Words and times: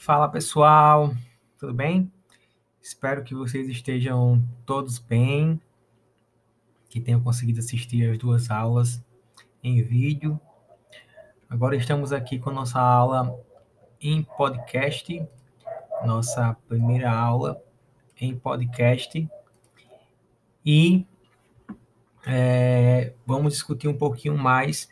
Fala 0.00 0.30
pessoal, 0.30 1.14
tudo 1.58 1.74
bem? 1.74 2.10
Espero 2.80 3.22
que 3.22 3.34
vocês 3.34 3.68
estejam 3.68 4.42
todos 4.64 4.98
bem, 4.98 5.60
que 6.88 6.98
tenham 6.98 7.22
conseguido 7.22 7.60
assistir 7.60 8.10
as 8.10 8.16
duas 8.16 8.50
aulas 8.50 9.04
em 9.62 9.82
vídeo. 9.82 10.40
Agora 11.50 11.76
estamos 11.76 12.14
aqui 12.14 12.38
com 12.38 12.50
nossa 12.50 12.80
aula 12.80 13.38
em 14.00 14.22
podcast, 14.22 15.22
nossa 16.02 16.56
primeira 16.66 17.12
aula 17.12 17.62
em 18.18 18.34
podcast. 18.34 19.28
E 20.64 21.06
é, 22.26 23.12
vamos 23.26 23.52
discutir 23.52 23.86
um 23.86 23.98
pouquinho 23.98 24.38
mais 24.38 24.88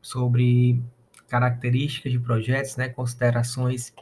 sobre 0.00 0.82
características 1.28 2.10
de 2.10 2.18
projetos, 2.18 2.78
né, 2.78 2.88
considerações 2.88 3.92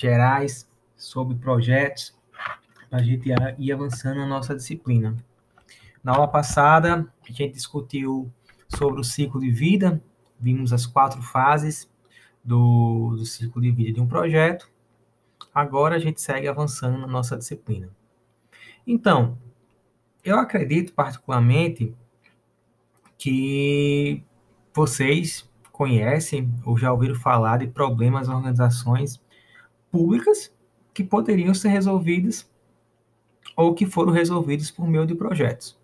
gerais 0.00 0.68
sobre 0.96 1.36
projetos, 1.36 2.18
para 2.88 3.00
a 3.00 3.02
gente 3.02 3.28
ir 3.58 3.72
avançando 3.72 4.18
na 4.18 4.26
nossa 4.26 4.54
disciplina. 4.54 5.16
Na 6.02 6.12
aula 6.12 6.28
passada, 6.28 7.06
a 7.28 7.32
gente 7.32 7.54
discutiu 7.54 8.32
sobre 8.68 9.00
o 9.00 9.04
ciclo 9.04 9.40
de 9.40 9.50
vida, 9.50 10.02
vimos 10.38 10.72
as 10.72 10.86
quatro 10.86 11.20
fases 11.22 11.90
do, 12.42 13.14
do 13.16 13.26
ciclo 13.26 13.60
de 13.60 13.70
vida 13.70 13.92
de 13.92 14.00
um 14.00 14.06
projeto. 14.06 14.68
Agora 15.54 15.96
a 15.96 15.98
gente 15.98 16.20
segue 16.20 16.48
avançando 16.48 16.98
na 16.98 17.06
nossa 17.06 17.36
disciplina. 17.36 17.88
Então, 18.86 19.38
eu 20.24 20.38
acredito 20.38 20.92
particularmente 20.94 21.94
que 23.18 24.22
vocês 24.74 25.48
conhecem 25.70 26.52
ou 26.64 26.78
já 26.78 26.92
ouviram 26.92 27.14
falar 27.14 27.58
de 27.58 27.66
problemas 27.66 28.28
em 28.28 28.32
organizações 28.32 29.20
públicas 29.90 30.52
que 30.92 31.04
poderiam 31.04 31.54
ser 31.54 31.68
resolvidas 31.68 32.48
ou 33.56 33.74
que 33.74 33.86
foram 33.86 34.12
resolvidos 34.12 34.70
por 34.70 34.86
meio 34.86 35.06
de 35.06 35.14
projetos. 35.14 35.78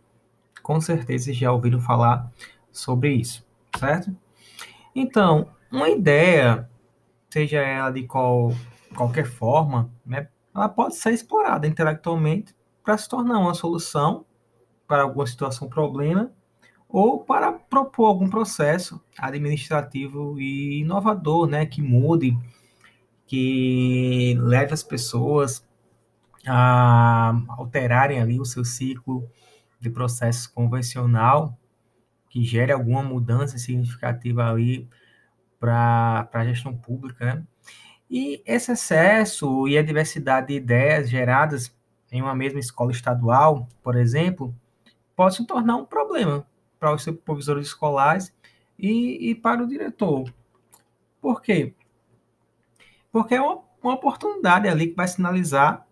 Com 0.63 0.81
certeza 0.81 1.33
já 1.33 1.53
ouviram 1.53 1.81
falar 1.81 2.31
sobre 2.71 3.15
isso, 3.15 3.47
certo? 3.79 4.15
Então, 4.95 5.49
uma 5.71 5.89
ideia, 5.89 6.69
seja 7.31 7.59
ela 7.61 7.91
de 7.91 8.05
qual, 8.05 8.53
qualquer 8.95 9.27
forma, 9.27 9.91
né, 10.05 10.29
ela 10.55 10.69
pode 10.69 10.97
ser 10.97 11.13
explorada 11.13 11.67
intelectualmente 11.67 12.55
para 12.83 12.97
se 12.97 13.09
tornar 13.09 13.39
uma 13.39 13.55
solução 13.55 14.25
para 14.87 15.03
alguma 15.03 15.27
situação, 15.27 15.69
problema, 15.69 16.31
ou 16.89 17.19
para 17.25 17.53
propor 17.53 18.07
algum 18.07 18.31
processo 18.31 19.03
administrativo 19.19 20.41
e 20.41 20.81
inovador, 20.81 21.47
né, 21.47 21.67
que 21.67 21.83
mude 21.83 22.37
que 23.27 24.37
leve 24.41 24.73
as 24.73 24.83
pessoas 24.83 25.67
a 26.47 27.35
alterarem 27.49 28.21
ali 28.21 28.41
o 28.41 28.45
seu 28.45 28.65
ciclo 28.65 29.29
de 29.81 29.91
processo 29.91 30.53
convencional, 30.53 31.59
que 32.31 32.45
gere 32.45 32.73
alguma 32.73 33.03
mudança 33.03 33.59
significativa 33.59 34.49
ali 34.49 34.89
para 35.59 36.29
a 36.33 36.45
gestão 36.45 36.77
pública, 36.77 37.25
né? 37.25 37.47
E 38.09 38.41
esse 38.47 38.71
excesso 38.73 39.67
e 39.67 39.77
a 39.77 39.83
diversidade 39.83 40.49
de 40.49 40.55
ideias 40.55 41.11
geradas 41.11 41.75
em 42.11 42.23
uma 42.23 42.35
mesma 42.35 42.61
escola 42.61 42.93
estadual, 42.93 43.69
por 43.83 43.97
exemplo, 43.97 44.55
pode 45.17 45.37
se 45.37 45.47
tornar 45.47 45.77
um 45.77 45.85
problema 45.85 46.47
para 46.79 46.95
os 46.95 47.03
supervisores 47.03 47.67
escolares 47.67 48.33
e, 48.79 49.31
e 49.31 49.35
para 49.35 49.63
o 49.63 49.67
diretor. 49.67 50.33
Por 51.21 51.43
quê? 51.43 51.75
Porque 53.11 53.35
é 53.35 53.41
uma, 53.41 53.61
uma 53.83 53.95
oportunidade 53.95 54.69
ali 54.69 54.89
que 54.89 54.97
vai 54.97 55.09
sinalizar 55.09 55.87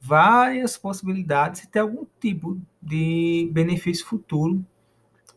várias 0.00 0.76
possibilidades 0.76 1.62
e 1.62 1.68
ter 1.68 1.80
algum 1.80 2.06
tipo 2.20 2.60
de 2.80 3.48
benefício 3.52 4.06
futuro 4.06 4.64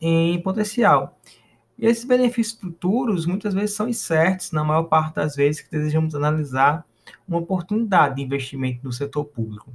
em 0.00 0.40
potencial. 0.40 1.18
E 1.78 1.86
esses 1.86 2.04
benefícios 2.04 2.60
futuros 2.60 3.26
muitas 3.26 3.54
vezes 3.54 3.74
são 3.74 3.88
incertos, 3.88 4.52
na 4.52 4.62
maior 4.62 4.84
parte 4.84 5.14
das 5.14 5.34
vezes 5.34 5.62
que 5.62 5.70
desejamos 5.70 6.14
analisar 6.14 6.86
uma 7.26 7.38
oportunidade 7.38 8.16
de 8.16 8.22
investimento 8.22 8.84
no 8.84 8.92
setor 8.92 9.24
público. 9.24 9.72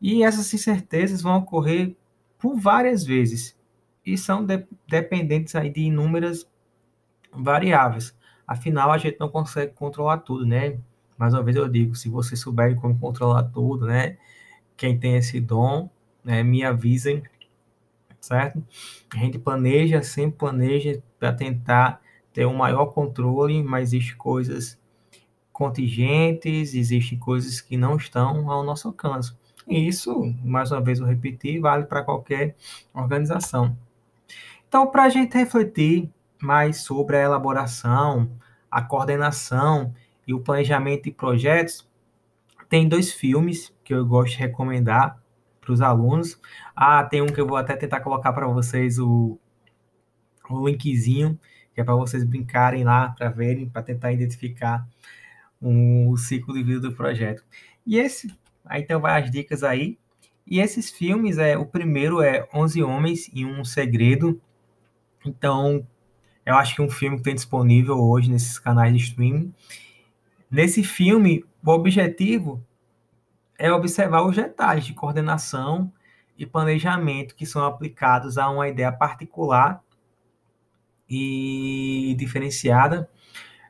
E 0.00 0.22
essas 0.22 0.52
incertezas 0.54 1.20
vão 1.20 1.38
ocorrer 1.38 1.94
por 2.38 2.58
várias 2.58 3.04
vezes 3.04 3.58
e 4.06 4.16
são 4.16 4.44
de, 4.44 4.66
dependentes 4.88 5.54
aí 5.54 5.68
de 5.68 5.82
inúmeras 5.82 6.48
variáveis. 7.32 8.16
Afinal, 8.50 8.90
a 8.90 8.98
gente 8.98 9.16
não 9.20 9.28
consegue 9.28 9.72
controlar 9.74 10.18
tudo, 10.18 10.44
né? 10.44 10.76
Mais 11.16 11.32
uma 11.32 11.40
vez 11.40 11.56
eu 11.56 11.68
digo, 11.68 11.94
se 11.94 12.08
vocês 12.08 12.40
souberem 12.40 12.74
como 12.74 12.98
controlar 12.98 13.44
tudo, 13.44 13.86
né? 13.86 14.18
Quem 14.76 14.98
tem 14.98 15.14
esse 15.14 15.38
dom, 15.40 15.88
né, 16.24 16.42
me 16.42 16.64
avisem, 16.64 17.22
certo? 18.20 18.60
A 19.14 19.18
gente 19.18 19.38
planeja, 19.38 20.02
sempre 20.02 20.36
planeja 20.36 21.00
para 21.16 21.32
tentar 21.32 22.00
ter 22.32 22.44
um 22.44 22.56
maior 22.56 22.86
controle, 22.86 23.62
mas 23.62 23.92
existem 23.92 24.16
coisas 24.16 24.76
contingentes, 25.52 26.74
existem 26.74 27.16
coisas 27.20 27.60
que 27.60 27.76
não 27.76 27.94
estão 27.94 28.50
ao 28.50 28.64
nosso 28.64 28.88
alcance. 28.88 29.32
E 29.68 29.86
isso, 29.86 30.34
mais 30.42 30.72
uma 30.72 30.80
vez 30.80 30.98
eu 30.98 31.06
repetir, 31.06 31.60
vale 31.60 31.84
para 31.84 32.02
qualquer 32.02 32.56
organização. 32.92 33.78
Então, 34.66 34.88
para 34.88 35.04
a 35.04 35.08
gente 35.08 35.38
refletir 35.38 36.10
mais 36.42 36.78
sobre 36.78 37.16
a 37.16 37.22
elaboração, 37.22 38.30
a 38.70 38.82
coordenação 38.82 39.94
e 40.26 40.34
o 40.34 40.40
planejamento 40.40 41.04
de 41.04 41.10
projetos, 41.10 41.88
tem 42.68 42.88
dois 42.88 43.12
filmes 43.12 43.74
que 43.82 43.92
eu 43.92 44.06
gosto 44.06 44.32
de 44.32 44.38
recomendar 44.38 45.20
para 45.60 45.72
os 45.72 45.80
alunos. 45.80 46.40
Ah, 46.74 47.02
tem 47.04 47.20
um 47.20 47.26
que 47.26 47.40
eu 47.40 47.46
vou 47.46 47.56
até 47.56 47.76
tentar 47.76 48.00
colocar 48.00 48.32
para 48.32 48.46
vocês 48.46 48.98
o, 48.98 49.38
o 50.48 50.68
linkzinho, 50.68 51.38
que 51.74 51.80
é 51.80 51.84
para 51.84 51.94
vocês 51.94 52.24
brincarem 52.24 52.84
lá, 52.84 53.10
para 53.10 53.28
verem, 53.28 53.68
para 53.68 53.82
tentar 53.82 54.12
identificar 54.12 54.86
o 55.60 56.16
ciclo 56.16 56.54
de 56.54 56.62
vida 56.62 56.80
do 56.80 56.94
projeto. 56.94 57.44
E 57.84 57.98
esse, 57.98 58.34
aí 58.64 58.82
então 58.82 59.00
vai 59.00 59.20
as 59.20 59.30
dicas 59.30 59.62
aí. 59.62 59.98
E 60.46 60.58
esses 60.60 60.90
filmes, 60.90 61.38
é 61.38 61.56
o 61.56 61.66
primeiro 61.66 62.22
é 62.22 62.48
11 62.52 62.82
Homens 62.82 63.30
e 63.32 63.44
um 63.44 63.64
Segredo. 63.64 64.40
Então, 65.24 65.86
eu 66.44 66.54
acho 66.56 66.74
que 66.74 66.82
um 66.82 66.90
filme 66.90 67.16
que 67.18 67.22
tem 67.22 67.34
disponível 67.34 67.98
hoje 67.98 68.30
nesses 68.30 68.58
canais 68.58 68.92
de 68.92 69.02
streaming. 69.02 69.54
Nesse 70.50 70.82
filme, 70.82 71.44
o 71.64 71.70
objetivo 71.70 72.64
é 73.58 73.70
observar 73.72 74.22
os 74.22 74.34
detalhes 74.34 74.84
de 74.84 74.94
coordenação 74.94 75.92
e 76.36 76.46
planejamento 76.46 77.34
que 77.34 77.44
são 77.44 77.64
aplicados 77.64 78.38
a 78.38 78.48
uma 78.48 78.68
ideia 78.68 78.90
particular 78.90 79.82
e 81.08 82.14
diferenciada. 82.18 83.08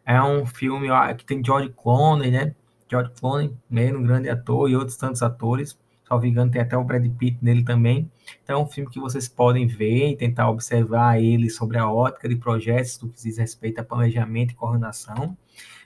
É 0.05 0.23
um 0.23 0.47
filme 0.47 0.89
que 1.17 1.25
tem 1.25 1.45
George 1.45 1.71
Clooney, 1.71 2.31
né? 2.31 2.55
George 2.89 3.13
Clooney, 3.19 3.57
mesmo 3.69 3.99
um 3.99 4.03
grande 4.03 4.29
ator, 4.29 4.69
e 4.71 4.77
outros 4.77 4.97
tantos 4.97 5.23
atores 5.23 5.79
salvo 6.11 6.27
engano, 6.27 6.51
tem 6.51 6.61
até 6.61 6.77
o 6.77 6.83
Brad 6.83 7.07
Pitt 7.17 7.39
nele 7.41 7.63
também. 7.63 8.11
Então 8.43 8.59
é 8.61 8.63
um 8.65 8.67
filme 8.67 8.91
que 8.91 8.99
vocês 8.99 9.29
podem 9.29 9.69
ver 9.69 10.11
e 10.11 10.17
tentar 10.17 10.51
observar 10.51 11.23
ele 11.23 11.49
sobre 11.49 11.79
a 11.79 11.89
ótica 11.89 12.29
de 12.29 12.35
projetos 12.35 12.99
do 12.99 13.09
que 13.09 13.23
diz 13.23 13.39
respeito 13.39 13.79
a 13.79 13.85
planejamento 13.85 14.51
e 14.51 14.55
coordenação. 14.55 15.39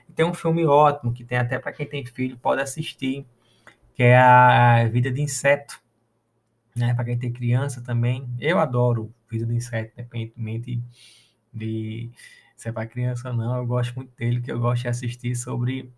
E 0.09 0.13
tem 0.15 0.25
um 0.25 0.33
filme 0.33 0.65
ótimo, 0.65 1.13
que 1.13 1.25
tem 1.25 1.37
até 1.37 1.59
para 1.59 1.73
quem 1.73 1.87
tem 1.87 2.07
filho, 2.07 2.39
pode 2.39 2.63
assistir, 2.63 3.27
que 3.95 4.03
é 4.03 4.17
a 4.17 4.89
Vida 4.89 5.13
de 5.13 5.21
Inseto. 5.21 5.79
Né? 6.75 6.95
Para 6.95 7.05
quem 7.05 7.19
tem 7.19 7.31
criança 7.31 7.83
também. 7.83 8.27
Eu 8.41 8.59
adoro 8.59 9.13
Vida 9.31 9.45
de 9.45 9.55
Inseto, 9.55 9.93
independentemente 9.93 10.83
de 11.53 12.11
se 12.57 12.71
é 12.71 12.73
para 12.73 12.87
criança 12.87 13.29
ou 13.29 13.37
não. 13.37 13.55
Eu 13.59 13.67
gosto 13.67 13.95
muito 13.95 14.17
dele, 14.17 14.41
que 14.41 14.51
eu 14.51 14.59
gosto 14.59 14.83
de 14.83 14.89
assistir 14.89 15.37
sobre 15.37 15.93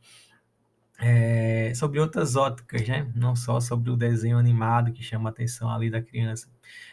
é, 0.98 1.72
sobre 1.74 2.00
outras 2.00 2.36
óticas, 2.36 2.86
né? 2.88 3.10
Não 3.14 3.36
só 3.36 3.60
sobre 3.60 3.90
o 3.90 3.96
desenho 3.96 4.38
animado 4.38 4.92
que 4.92 5.02
chama 5.02 5.28
a 5.28 5.32
atenção 5.32 5.70
ali 5.70 5.90
da 5.90 6.00
criança. 6.00 6.48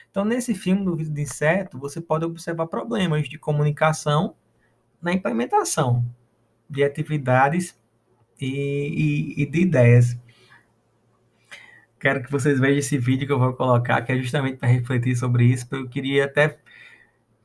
Então, 0.10 0.24
nesse 0.24 0.54
filme 0.54 0.84
do 0.84 0.96
Vídeo 0.96 1.14
de 1.14 1.22
Inseto, 1.22 1.80
você 1.80 2.00
pode 2.00 2.26
observar 2.26 2.68
problemas 2.68 3.28
de 3.28 3.38
comunicação 3.38 4.36
na 5.02 5.12
implementação 5.12 6.06
de 6.70 6.84
atividades 6.84 7.78
e, 8.40 9.36
e, 9.38 9.44
e 9.44 9.46
de 9.46 9.62
ideias. 9.62 10.18
Quero 12.00 12.22
que 12.22 12.32
vocês 12.32 12.60
vejam 12.60 12.80
esse 12.80 12.98
vídeo 12.98 13.26
que 13.26 13.34
eu 13.34 13.40
vou 13.40 13.54
colocar, 13.54 14.02
que 14.02 14.12
é 14.12 14.18
justamente 14.18 14.58
para 14.58 14.68
refletir 14.68 15.16
sobre 15.16 15.46
isso. 15.46 15.66
Eu 15.72 15.88
queria 15.88 16.26
até 16.26 16.60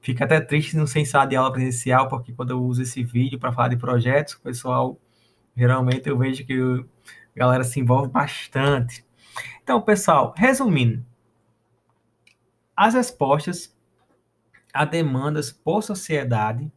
fica 0.01 0.25
até 0.25 0.41
triste 0.41 0.77
no 0.77 0.87
sem 0.87 1.05
sala 1.05 1.27
de 1.27 1.37
aula 1.37 1.53
presencial, 1.53 2.09
porque 2.09 2.33
quando 2.33 2.51
eu 2.51 2.63
uso 2.63 2.83
esse 2.83 3.03
vídeo 3.03 3.39
para 3.39 3.53
falar 3.53 3.69
de 3.69 3.77
projetos, 3.77 4.35
o 4.35 4.41
pessoal 4.41 5.01
Geralmente 5.59 6.09
eu 6.09 6.17
vejo 6.17 6.47
que 6.47 6.55
a 7.35 7.39
galera 7.39 7.65
se 7.65 7.81
envolve 7.81 8.09
bastante. 8.09 9.05
Então, 9.63 9.83
pessoal, 9.83 10.33
resumindo, 10.37 11.05
as 12.77 12.95
respostas 12.95 13.77
a 14.73 14.85
demandas 14.85 15.51
por 15.51 15.83
sociedade 15.83 16.71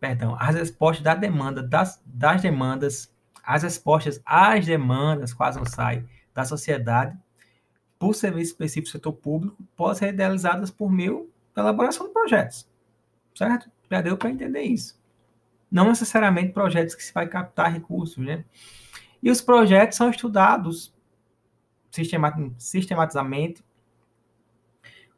perdão, 0.00 0.34
as 0.40 0.54
respostas 0.54 1.04
da 1.04 1.14
demanda, 1.14 1.62
das, 1.62 2.02
das 2.06 2.40
demandas, 2.40 3.14
as 3.44 3.62
respostas 3.62 4.20
às 4.24 4.64
demandas, 4.64 5.34
quase 5.34 5.58
não 5.58 5.66
sai, 5.66 6.04
da 6.34 6.44
sociedade, 6.44 7.16
por 7.98 8.14
serviço 8.14 8.52
específico 8.52 8.88
do 8.88 8.92
setor 8.92 9.12
público, 9.12 9.62
podem 9.76 9.96
ser 9.96 10.14
realizadas 10.14 10.70
por 10.70 10.90
meio 10.90 11.30
da 11.54 11.60
elaboração 11.60 12.06
de 12.06 12.14
projetos. 12.14 12.66
Certo? 13.34 13.70
Já 13.90 14.00
deu 14.00 14.16
para 14.16 14.30
entender 14.30 14.62
isso. 14.62 14.98
Não 15.70 15.88
necessariamente 15.88 16.52
projetos 16.52 16.94
que 16.94 17.02
se 17.02 17.12
vai 17.12 17.28
captar 17.28 17.72
recursos, 17.72 18.18
né? 18.18 18.44
E 19.22 19.30
os 19.30 19.40
projetos 19.40 19.96
são 19.96 20.10
estudados 20.10 20.94
sistematizamente 22.58 23.62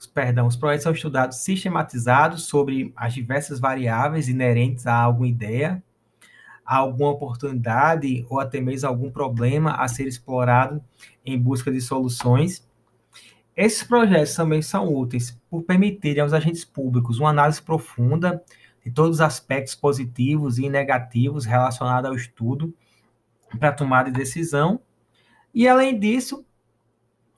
perdão, 0.06 0.46
os 0.46 0.56
projetos 0.56 0.84
são 0.84 0.93
estudados 0.93 1.38
sistematizados 1.38 2.44
sobre 2.44 2.93
as 2.96 3.14
diversas 3.14 3.60
variáveis 3.60 4.28
inerentes 4.28 4.87
a 4.87 4.94
alguma 4.94 5.28
ideia, 5.28 5.82
a 6.64 6.76
alguma 6.76 7.10
oportunidade 7.10 8.25
ou 8.28 8.40
até 8.40 8.60
mesmo 8.60 8.88
algum 8.88 9.10
problema 9.10 9.72
a 9.72 9.88
ser 9.88 10.06
explorado 10.06 10.82
em 11.25 11.38
busca 11.38 11.70
de 11.70 11.81
soluções. 11.81 12.66
Esses 13.56 13.82
projetos 13.82 14.34
também 14.34 14.62
são 14.62 14.93
úteis 14.93 15.38
por 15.50 15.62
permitirem 15.62 16.22
aos 16.22 16.32
agentes 16.32 16.64
públicos 16.64 17.19
uma 17.19 17.31
análise 17.31 17.60
profunda 17.60 18.43
de 18.84 18.90
todos 18.90 19.17
os 19.17 19.20
aspectos 19.20 19.75
positivos 19.75 20.58
e 20.58 20.69
negativos 20.69 21.44
relacionados 21.44 22.11
ao 22.11 22.17
estudo 22.17 22.75
para 23.58 23.73
tomada 23.73 24.11
de 24.11 24.19
decisão. 24.19 24.81
E, 25.55 25.69
além 25.69 25.99
disso, 25.99 26.44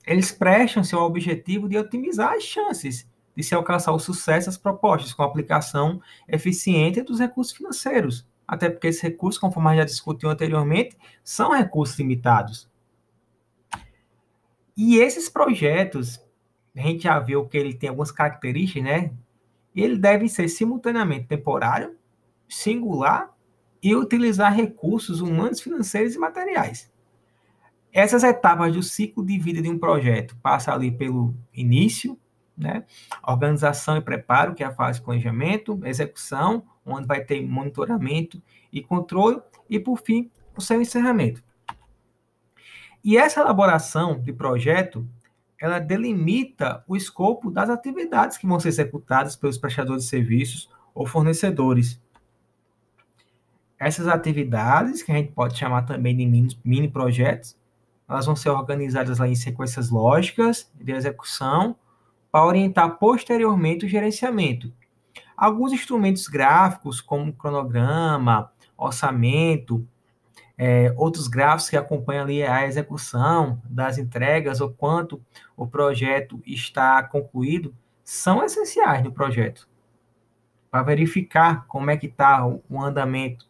eles 0.05 0.31
prestam-se 0.31 0.95
ao 0.95 1.05
objetivo 1.05 1.67
de 1.67 1.77
otimizar 1.77 2.33
as 2.33 2.43
chances 2.43 3.07
de 3.35 3.43
se 3.43 3.53
alcançar 3.53 3.91
o 3.91 3.99
sucesso 3.99 4.47
das 4.47 4.57
propostas 4.57 5.13
com 5.13 5.21
aplicação 5.21 6.01
eficiente 6.27 7.01
dos 7.01 7.19
recursos 7.19 7.55
financeiros. 7.55 8.25
Até 8.47 8.69
porque 8.69 8.87
esses 8.87 9.01
recursos, 9.01 9.39
conforme 9.39 9.71
a 9.71 9.75
já 9.77 9.83
discutiu 9.83 10.29
anteriormente, 10.29 10.95
são 11.23 11.51
recursos 11.51 11.97
limitados. 11.99 12.69
E 14.77 14.97
esses 14.99 15.27
projetos, 15.27 16.21
a 16.75 16.81
gente 16.81 17.03
já 17.03 17.19
viu 17.19 17.45
que 17.45 17.57
ele 17.57 17.73
tem 17.73 17.89
algumas 17.89 18.11
características, 18.11 18.83
né? 18.83 19.11
Ele 19.75 19.97
deve 19.97 20.29
ser 20.29 20.47
simultaneamente 20.47 21.27
temporário, 21.27 21.97
singular 22.47 23.35
e 23.81 23.95
utilizar 23.95 24.53
recursos 24.53 25.21
humanos, 25.21 25.61
financeiros 25.61 26.15
e 26.15 26.19
materiais. 26.19 26.91
Essas 27.91 28.23
etapas 28.23 28.73
do 28.73 28.83
ciclo 28.83 29.25
de 29.25 29.37
vida 29.37 29.61
de 29.61 29.69
um 29.69 29.77
projeto 29.77 30.35
passam 30.41 30.73
ali 30.73 30.91
pelo 30.91 31.35
início, 31.53 32.19
né? 32.57 32.85
Organização 33.25 33.97
e 33.97 34.01
preparo, 34.01 34.53
que 34.53 34.63
é 34.63 34.67
a 34.67 34.73
fase 34.73 34.99
de 34.99 35.05
planejamento, 35.05 35.79
execução, 35.85 36.63
onde 36.85 37.07
vai 37.07 37.23
ter 37.23 37.45
monitoramento 37.45 38.41
e 38.71 38.81
controle, 38.81 39.41
e 39.69 39.79
por 39.79 39.97
fim, 39.97 40.29
o 40.55 40.61
seu 40.61 40.81
encerramento. 40.81 41.43
E 43.03 43.17
essa 43.17 43.41
elaboração 43.41 44.19
de 44.19 44.33
projeto, 44.33 45.07
ela 45.59 45.79
delimita 45.79 46.83
o 46.87 46.95
escopo 46.95 47.49
das 47.49 47.69
atividades 47.69 48.37
que 48.37 48.47
vão 48.47 48.59
ser 48.59 48.69
executadas 48.69 49.35
pelos 49.35 49.57
prestadores 49.57 50.03
de 50.03 50.09
serviços 50.09 50.69
ou 50.93 51.05
fornecedores. 51.05 52.01
Essas 53.79 54.07
atividades, 54.07 55.03
que 55.03 55.11
a 55.11 55.15
gente 55.15 55.31
pode 55.31 55.57
chamar 55.57 55.83
também 55.83 56.15
de 56.15 56.25
mini, 56.63 56.89
projetos, 56.89 57.57
elas 58.07 58.25
vão 58.25 58.35
ser 58.35 58.49
organizadas 58.49 59.19
lá 59.19 59.27
em 59.27 59.35
sequências 59.35 59.89
lógicas 59.89 60.71
de 60.75 60.91
execução 60.91 61.75
para 62.31 62.45
orientar 62.45 62.97
posteriormente 62.97 63.85
o 63.85 63.89
gerenciamento. 63.89 64.71
Alguns 65.35 65.73
instrumentos 65.73 66.27
gráficos, 66.27 67.01
como 67.01 67.33
cronograma, 67.33 68.51
orçamento, 68.77 69.87
é, 70.57 70.93
outros 70.95 71.27
gráficos 71.27 71.69
que 71.69 71.77
acompanham 71.77 72.23
ali 72.23 72.43
a 72.43 72.65
execução 72.65 73.61
das 73.65 73.97
entregas, 73.97 74.61
ou 74.61 74.69
quanto 74.69 75.21
o 75.55 75.67
projeto 75.67 76.41
está 76.45 77.03
concluído, 77.03 77.75
são 78.03 78.43
essenciais 78.43 79.03
no 79.03 79.11
projeto, 79.11 79.67
para 80.71 80.83
verificar 80.83 81.65
como 81.67 81.89
é 81.89 81.97
que 81.97 82.07
está 82.07 82.45
o, 82.45 82.63
o 82.69 82.81
andamento. 82.81 83.47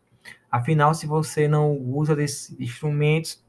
Afinal, 0.49 0.93
se 0.93 1.05
você 1.05 1.47
não 1.47 1.73
usa 1.73 2.15
desses 2.15 2.59
instrumentos, 2.59 3.43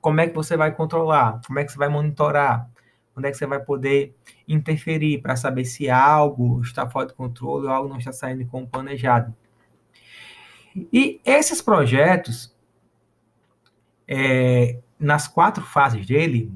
como 0.00 0.20
é 0.20 0.28
que 0.28 0.34
você 0.34 0.56
vai 0.56 0.74
controlar? 0.74 1.40
Como 1.46 1.58
é 1.58 1.64
que 1.64 1.72
você 1.72 1.78
vai 1.78 1.88
monitorar? 1.88 2.70
Onde 3.16 3.28
é 3.28 3.30
que 3.30 3.36
você 3.36 3.46
vai 3.46 3.58
poder 3.58 4.14
interferir 4.46 5.20
para 5.20 5.34
saber 5.34 5.64
se 5.64 5.90
algo 5.90 6.62
está 6.62 6.88
fora 6.88 7.06
de 7.06 7.14
controle 7.14 7.66
ou 7.66 7.72
algo 7.72 7.88
não 7.88 7.98
está 7.98 8.12
saindo 8.12 8.46
como 8.46 8.66
planejado? 8.66 9.34
E 10.92 11.20
esses 11.24 11.60
projetos, 11.60 12.54
é, 14.08 14.80
nas 14.98 15.28
quatro 15.28 15.62
fases 15.62 16.06
dele, 16.06 16.50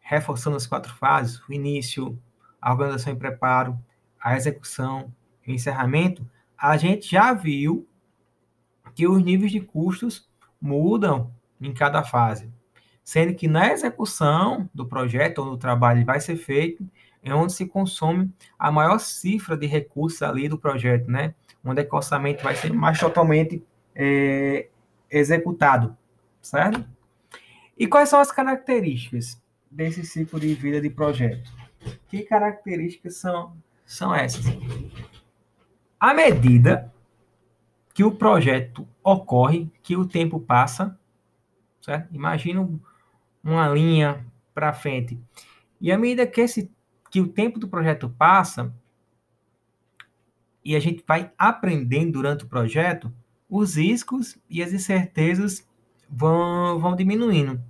reforçando 0.00 0.56
as 0.56 0.66
quatro 0.66 0.94
fases, 0.94 1.40
o 1.48 1.52
início, 1.52 2.18
a 2.60 2.70
organização 2.70 3.12
e 3.12 3.16
preparo, 3.16 3.78
a 4.20 4.36
execução 4.36 5.12
e 5.44 5.50
o 5.50 5.54
encerramento, 5.54 6.24
a 6.56 6.76
gente 6.76 7.10
já 7.10 7.32
viu 7.32 7.88
que 8.94 9.08
os 9.08 9.20
níveis 9.20 9.50
de 9.50 9.60
custos 9.60 10.28
mudam 10.60 11.32
em 11.60 11.72
cada 11.72 12.04
fase 12.04 12.52
sendo 13.04 13.34
que 13.34 13.48
na 13.48 13.72
execução 13.72 14.68
do 14.72 14.86
projeto 14.86 15.38
ou 15.38 15.50
do 15.50 15.56
trabalho 15.56 16.04
vai 16.04 16.20
ser 16.20 16.36
feito 16.36 16.86
é 17.22 17.34
onde 17.34 17.52
se 17.52 17.66
consome 17.66 18.30
a 18.58 18.70
maior 18.70 18.98
cifra 18.98 19.56
de 19.56 19.66
recursos 19.66 20.22
ali 20.22 20.48
do 20.48 20.58
projeto, 20.58 21.10
né? 21.10 21.34
Onde 21.64 21.80
é 21.80 21.84
que 21.84 21.92
o 21.92 21.96
orçamento 21.96 22.42
vai 22.42 22.54
ser 22.56 22.72
mais 22.72 22.98
totalmente 22.98 23.64
é, 23.94 24.68
executado, 25.10 25.96
certo? 26.42 26.84
E 27.78 27.86
quais 27.86 28.08
são 28.08 28.20
as 28.20 28.30
características 28.30 29.40
desse 29.70 30.04
ciclo 30.04 30.38
de 30.38 30.54
vida 30.54 30.80
de 30.80 30.90
projeto? 30.90 31.50
Que 32.08 32.22
características 32.22 33.16
são, 33.16 33.56
são 33.86 34.14
essas? 34.14 34.44
À 35.98 36.12
medida 36.12 36.92
que 37.94 38.04
o 38.04 38.12
projeto 38.12 38.86
ocorre, 39.02 39.70
que 39.82 39.96
o 39.96 40.06
tempo 40.06 40.40
passa, 40.40 40.98
certo? 41.80 42.14
Imagina 42.14 42.68
uma 43.42 43.68
linha 43.68 44.24
para 44.54 44.72
frente. 44.72 45.18
E 45.80 45.90
à 45.90 45.98
medida 45.98 46.26
que, 46.26 46.40
esse, 46.40 46.70
que 47.10 47.20
o 47.20 47.28
tempo 47.28 47.58
do 47.58 47.68
projeto 47.68 48.08
passa, 48.08 48.74
e 50.64 50.76
a 50.76 50.80
gente 50.80 51.02
vai 51.06 51.32
aprendendo 51.36 52.12
durante 52.12 52.44
o 52.44 52.48
projeto, 52.48 53.12
os 53.48 53.76
riscos 53.76 54.38
e 54.48 54.62
as 54.62 54.72
incertezas 54.72 55.66
vão, 56.12 56.78
vão 56.78 56.94
diminuindo. 56.94 57.62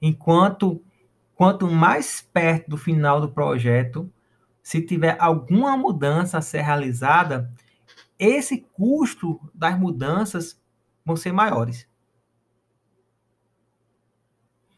Enquanto 0.00 0.82
quanto 1.42 1.66
mais 1.66 2.20
perto 2.20 2.70
do 2.70 2.76
final 2.76 3.20
do 3.20 3.28
projeto, 3.28 4.08
se 4.62 4.80
tiver 4.80 5.16
alguma 5.18 5.76
mudança 5.76 6.38
a 6.38 6.40
ser 6.40 6.60
realizada, 6.60 7.52
esse 8.16 8.58
custo 8.72 9.40
das 9.52 9.76
mudanças 9.76 10.60
vão 11.04 11.16
ser 11.16 11.32
maiores. 11.32 11.88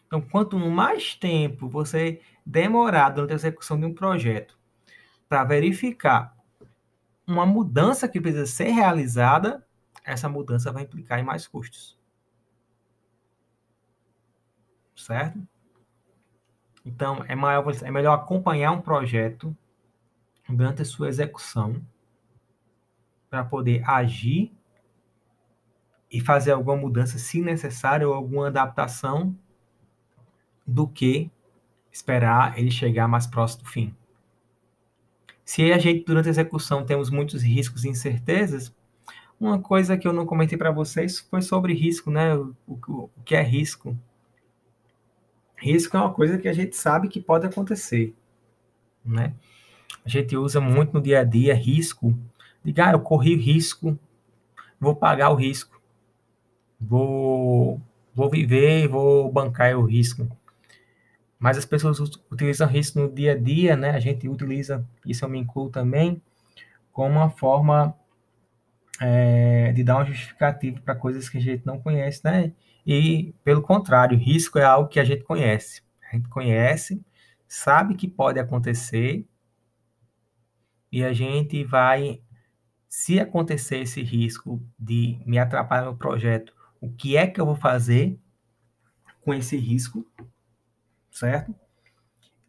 Então, 0.07 0.23
quanto 0.23 0.59
mais 0.59 1.15
tempo 1.15 1.69
você 1.69 2.23
demorar 2.47 3.11
durante 3.11 3.33
a 3.33 3.37
execução 3.37 3.79
de 3.79 3.85
um 3.85 3.93
projeto 3.93 4.59
para 5.29 5.45
verificar 5.45 6.35
uma 7.27 7.45
mudança 7.45 8.09
que 8.09 8.21
precisa 8.21 8.47
ser 8.47 8.71
realizada, 8.71 9.67
essa 10.03 10.31
mudança 10.31 10.73
vai 10.73 10.85
implicar 10.85 11.19
em 11.19 11.25
mais 11.25 11.47
custos. 11.47 11.99
Certo? 14.95 15.39
Então, 16.85 17.25
é, 17.27 17.35
maior, 17.35 17.65
é 17.83 17.91
melhor 17.91 18.15
acompanhar 18.15 18.73
um 18.73 18.81
projeto 18.81 19.57
durante 20.49 20.83
a 20.83 20.85
sua 20.85 21.09
execução 21.09 21.81
para 23.31 23.45
poder 23.45 23.83
agir 23.89 24.53
e 26.11 26.21
fazer 26.21 26.53
alguma 26.53 26.77
mudança, 26.77 27.19
se 27.19 27.41
necessário, 27.41 28.09
ou 28.09 28.15
alguma 28.15 28.47
adaptação 28.47 29.37
do 30.67 30.87
que 30.87 31.31
esperar 31.91 32.59
ele 32.59 32.71
chegar 32.71 33.09
mais 33.09 33.27
próximo 33.27 33.65
do 33.65 33.69
fim. 33.71 33.95
Se 35.45 35.73
a 35.73 35.79
gente, 35.79 36.05
durante 36.05 36.29
a 36.29 36.31
execução, 36.31 36.85
temos 36.85 37.11
muitos 37.11 37.43
riscos 37.43 37.85
e 37.85 37.89
incertezas, 37.89 38.75
uma 39.39 39.59
coisa 39.59 39.97
que 39.97 40.07
eu 40.07 40.13
não 40.13 40.25
comentei 40.25 40.57
para 40.57 40.71
vocês 40.71 41.19
foi 41.19 41.43
sobre 41.43 41.75
risco, 41.75 42.11
né? 42.11 42.35
O, 42.35 42.55
o, 42.67 42.75
o, 43.05 43.11
que 43.25 43.35
é 43.35 43.43
risco? 43.43 43.99
Risco 45.64 45.97
é 45.97 46.00
uma 46.00 46.12
coisa 46.12 46.38
que 46.38 46.49
a 46.49 46.52
gente 46.52 46.76
sabe 46.76 47.09
que 47.09 47.21
pode 47.21 47.47
acontecer, 47.47 48.14
né? 49.04 49.33
A 50.04 50.09
gente 50.09 50.37
usa 50.37 50.61
muito 50.61 50.92
no 50.92 51.00
dia 51.00 51.21
a 51.21 51.25
dia 51.25 51.54
risco. 51.54 52.16
Diga, 52.62 52.88
ah, 52.88 52.92
eu 52.92 53.00
corri 53.00 53.37
risco, 53.37 53.99
vou 54.78 54.94
pagar 54.94 55.30
o 55.30 55.35
risco. 55.35 55.80
Vou, 56.80 57.80
vou 58.14 58.28
viver, 58.28 58.88
vou 58.88 59.30
bancar 59.33 59.75
o 59.76 59.87
risco 59.87 60.28
mas 61.44 61.59
as 61.59 61.66
pessoas 61.66 62.00
utilizam 62.00 62.71
isso 62.71 62.99
no 62.99 63.06
dia 63.06 63.33
a 63.33 63.37
dia, 63.37 63.76
né? 63.76 63.90
A 63.90 64.00
gente 64.00 64.26
utiliza, 64.26 64.83
isso 65.04 65.26
eu 65.26 65.28
me 65.28 65.38
incluo 65.38 65.68
também, 65.68 66.23
como 66.90 67.16
uma 67.16 67.28
forma 67.28 67.94
é, 68.99 69.71
de 69.73 69.85
dar 69.85 70.00
um 70.00 70.06
justificativo 70.06 70.80
para 70.80 70.94
coisas 70.94 71.28
que 71.28 71.37
a 71.37 71.40
gente 71.42 71.66
não 71.66 71.78
conhece, 71.78 72.23
né? 72.25 72.50
E, 72.87 73.35
pelo 73.43 73.62
contrário, 73.62 74.19
risco 74.19 74.59
é 74.59 74.64
algo 74.64 74.88
que 74.88 75.00
a 75.00 75.05
gente 75.05 75.25
conhece. 75.25 75.83
A 76.11 76.17
gente 76.17 76.29
conhece, 76.29 77.05
sabe 77.49 77.95
que 77.95 78.07
pode 78.07 78.38
acontecer, 78.38 79.26
e 80.93 81.03
a 81.03 81.12
gente 81.12 81.64
vai, 81.64 82.21
se 82.88 83.19
acontecer 83.19 83.79
esse 83.79 84.00
risco 84.00 84.64
de 84.79 85.21
me 85.26 85.38
atrapalhar 85.38 85.87
no 85.87 85.97
projeto, 85.97 86.55
o 86.81 86.88
que 86.93 87.17
é 87.17 87.26
que 87.26 87.41
eu 87.41 87.47
vou 87.47 87.57
fazer 87.57 88.17
com 89.23 89.35
esse 89.35 89.57
risco, 89.57 90.07
certo? 91.11 91.53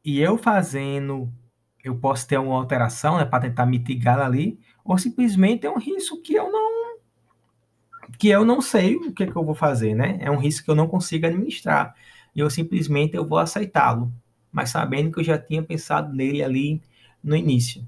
E 0.03 0.19
eu 0.19 0.37
fazendo, 0.37 1.33
eu 1.83 1.97
posso 1.97 2.27
ter 2.27 2.37
uma 2.37 2.55
alteração, 2.55 3.17
né, 3.17 3.25
para 3.25 3.41
tentar 3.47 3.65
mitigar 3.65 4.19
ali, 4.19 4.59
ou 4.83 4.97
simplesmente 4.97 5.65
é 5.65 5.71
um 5.71 5.79
risco 5.79 6.21
que 6.21 6.35
eu 6.35 6.51
não 6.51 6.74
que 8.17 8.29
eu 8.29 8.45
não 8.45 8.61
sei 8.61 8.95
o 8.95 9.13
que, 9.13 9.23
é 9.23 9.27
que 9.27 9.35
eu 9.35 9.43
vou 9.43 9.55
fazer, 9.55 9.93
né? 9.95 10.17
É 10.21 10.29
um 10.31 10.37
risco 10.37 10.65
que 10.65 10.71
eu 10.71 10.75
não 10.75 10.87
consigo 10.87 11.25
administrar. 11.25 11.95
E 12.35 12.39
eu 12.39 12.49
simplesmente 12.49 13.15
eu 13.15 13.27
vou 13.27 13.37
aceitá-lo, 13.37 14.11
mas 14.51 14.69
sabendo 14.69 15.11
que 15.11 15.19
eu 15.19 15.23
já 15.23 15.37
tinha 15.37 15.63
pensado 15.63 16.13
nele 16.13 16.43
ali 16.43 16.81
no 17.23 17.35
início. 17.35 17.87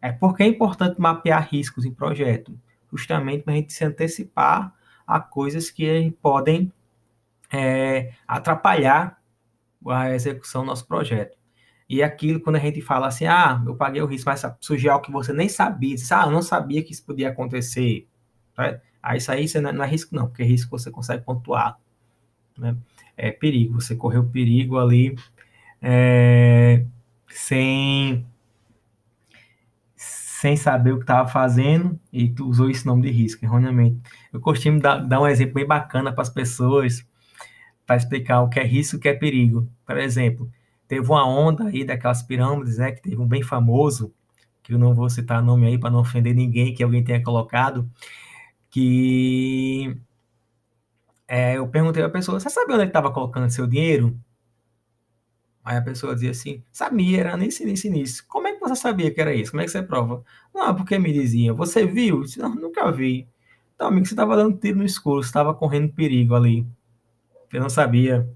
É 0.00 0.12
porque 0.12 0.42
é 0.42 0.46
importante 0.46 1.00
mapear 1.00 1.48
riscos 1.50 1.84
em 1.84 1.92
projeto, 1.92 2.58
justamente 2.90 3.42
para 3.42 3.52
a 3.52 3.56
gente 3.56 3.72
se 3.72 3.84
antecipar 3.84 4.74
a 5.06 5.20
coisas 5.20 5.70
que 5.70 6.14
podem 6.22 6.72
é, 7.52 8.12
atrapalhar 8.26 9.20
a 9.86 10.14
execução 10.14 10.62
do 10.62 10.68
nosso 10.68 10.86
projeto. 10.86 11.36
E 11.88 12.02
aquilo, 12.02 12.40
quando 12.40 12.56
a 12.56 12.60
gente 12.60 12.80
fala 12.80 13.08
assim, 13.08 13.26
ah, 13.26 13.60
eu 13.66 13.74
paguei 13.74 14.00
o 14.00 14.06
risco, 14.06 14.30
mas 14.30 14.42
surgiu 14.60 14.92
algo 14.92 15.04
que 15.04 15.10
você 15.10 15.32
nem 15.32 15.48
sabia, 15.48 15.96
disse, 15.96 16.14
ah, 16.14 16.22
eu 16.24 16.30
não 16.30 16.42
sabia 16.42 16.82
que 16.84 16.92
isso 16.92 17.04
podia 17.04 17.30
acontecer. 17.30 18.06
Né? 18.56 18.80
Aí 19.02 19.18
isso 19.18 19.32
aí 19.32 19.48
você 19.48 19.60
não, 19.60 19.72
não 19.72 19.84
é 19.84 19.88
risco 19.88 20.14
não, 20.14 20.28
porque 20.28 20.42
risco 20.42 20.70
você 20.70 20.90
consegue 20.90 21.24
pontuar. 21.24 21.78
Né? 22.56 22.76
É 23.16 23.30
perigo, 23.30 23.80
você 23.80 23.96
correu 23.96 24.24
perigo 24.24 24.78
ali 24.78 25.16
é, 25.80 26.84
sem 27.28 28.26
sem 30.40 30.56
saber 30.56 30.92
o 30.92 30.96
que 30.96 31.02
estava 31.02 31.28
fazendo 31.28 32.00
e 32.10 32.30
tu 32.30 32.48
usou 32.48 32.70
esse 32.70 32.86
nome 32.86 33.02
de 33.02 33.10
risco, 33.10 33.44
erroneamente. 33.44 34.00
Eu 34.32 34.40
costumo 34.40 34.80
dar, 34.80 34.96
dar 34.98 35.20
um 35.20 35.26
exemplo 35.26 35.54
bem 35.54 35.66
bacana 35.66 36.10
para 36.12 36.22
as 36.22 36.30
pessoas 36.30 37.06
para 37.86 37.96
explicar 37.96 38.40
o 38.40 38.48
que 38.48 38.58
é 38.58 38.64
risco 38.64 38.96
e 38.96 38.98
o 38.98 39.00
que 39.00 39.08
é 39.08 39.12
perigo. 39.12 39.68
Por 39.84 39.98
exemplo, 39.98 40.50
teve 40.88 41.06
uma 41.06 41.26
onda 41.28 41.66
aí 41.66 41.84
daquelas 41.84 42.22
pirâmides, 42.22 42.78
né, 42.78 42.90
que 42.90 43.02
teve 43.02 43.20
um 43.20 43.26
bem 43.26 43.42
famoso, 43.42 44.14
que 44.62 44.72
eu 44.72 44.78
não 44.78 44.94
vou 44.94 45.10
citar 45.10 45.42
nome 45.42 45.66
aí 45.66 45.78
para 45.78 45.90
não 45.90 46.00
ofender 46.00 46.34
ninguém 46.34 46.72
que 46.72 46.82
alguém 46.82 47.04
tenha 47.04 47.22
colocado, 47.22 47.86
que 48.70 49.96
é, 51.28 51.58
eu 51.58 51.68
perguntei 51.68 52.02
à 52.02 52.08
pessoa, 52.08 52.40
você 52.40 52.50
sabia 52.50 52.74
onde 52.74 52.82
ele 52.84 52.90
estava 52.90 53.12
colocando 53.12 53.50
seu 53.50 53.66
dinheiro? 53.66 54.18
Aí 55.64 55.76
a 55.76 55.82
pessoa 55.82 56.14
dizia 56.14 56.30
assim, 56.30 56.64
sabia, 56.72 57.20
era 57.20 57.36
nisso, 57.36 57.64
nisso, 57.64 57.88
nisso. 57.88 58.24
Como 58.26 58.48
é 58.48 58.52
que 58.52 58.60
você 58.60 58.74
sabia 58.74 59.12
que 59.12 59.20
era 59.20 59.34
isso? 59.34 59.50
Como 59.50 59.60
é 59.60 59.64
que 59.64 59.70
você 59.70 59.82
prova? 59.82 60.24
Não, 60.54 60.74
porque 60.74 60.98
me 60.98 61.12
diziam, 61.12 61.54
você 61.54 61.86
viu? 61.86 62.22
Disse, 62.22 62.38
não, 62.38 62.54
nunca 62.54 62.90
vi. 62.90 63.28
Então, 63.74 63.88
amigo, 63.88 64.06
você 64.06 64.14
estava 64.14 64.36
dando 64.36 64.58
tiro 64.58 64.78
no 64.78 64.84
escuro, 64.84 65.22
você 65.22 65.28
estava 65.28 65.54
correndo 65.54 65.92
perigo 65.92 66.34
ali. 66.34 66.66
Eu 67.52 67.60
não 67.60 67.70
sabia. 67.70 68.28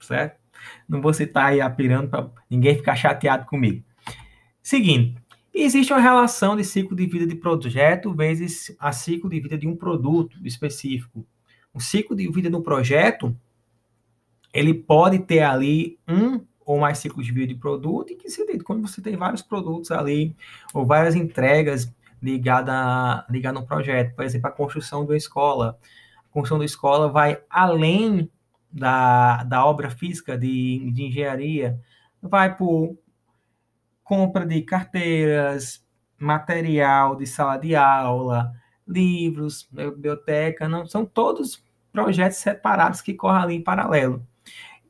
Certo? 0.00 0.40
Não 0.88 1.00
vou 1.00 1.12
citar 1.14 1.46
aí 1.46 1.60
apirando 1.60 2.08
para 2.08 2.28
ninguém 2.50 2.76
ficar 2.76 2.96
chateado 2.96 3.46
comigo. 3.46 3.84
Seguindo, 4.62 5.20
existe 5.62 5.92
uma 5.92 6.00
relação 6.00 6.56
de 6.56 6.64
ciclo 6.64 6.96
de 6.96 7.06
vida 7.06 7.26
de 7.26 7.36
projeto 7.36 8.12
vezes 8.12 8.74
a 8.78 8.92
ciclo 8.92 9.30
de 9.30 9.40
vida 9.40 9.56
de 9.56 9.68
um 9.68 9.76
produto 9.76 10.36
específico. 10.44 11.24
O 11.72 11.80
ciclo 11.80 12.16
de 12.16 12.30
vida 12.30 12.50
do 12.50 12.62
projeto 12.62 13.36
ele 14.52 14.72
pode 14.72 15.18
ter 15.18 15.40
ali 15.40 15.98
um 16.08 16.40
ou 16.64 16.78
mais 16.78 16.98
ciclos 16.98 17.26
de 17.26 17.32
vida 17.32 17.48
de 17.48 17.54
produto, 17.54 18.12
e 18.12 18.16
que 18.16 18.30
sentido? 18.30 18.64
Quando 18.64 18.86
você 18.86 19.02
tem 19.02 19.16
vários 19.16 19.42
produtos 19.42 19.90
ali, 19.90 20.34
ou 20.72 20.86
várias 20.86 21.14
entregas 21.14 21.92
ligadas 22.22 23.22
ligada 23.28 23.60
no 23.60 23.66
projeto, 23.66 24.14
por 24.14 24.24
exemplo, 24.24 24.48
a 24.48 24.52
construção 24.52 25.04
de 25.04 25.10
uma 25.10 25.16
escola. 25.16 25.78
A 26.18 26.32
construção 26.32 26.58
da 26.58 26.64
escola 26.64 27.08
vai 27.10 27.38
além 27.50 28.30
da, 28.72 29.44
da 29.44 29.64
obra 29.66 29.90
física 29.90 30.38
de, 30.38 30.90
de 30.90 31.04
engenharia, 31.04 31.78
vai 32.22 32.56
por 32.56 32.96
compra 34.04 34.46
de 34.46 34.62
carteiras, 34.62 35.84
material 36.18 37.16
de 37.16 37.26
sala 37.26 37.56
de 37.56 37.74
aula, 37.74 38.52
livros, 38.86 39.68
biblioteca, 39.72 40.68
não 40.68 40.86
são 40.86 41.04
todos 41.04 41.64
projetos 41.90 42.38
separados 42.38 43.00
que 43.00 43.14
correm 43.14 43.42
ali 43.42 43.54
em 43.56 43.62
paralelo 43.62 44.24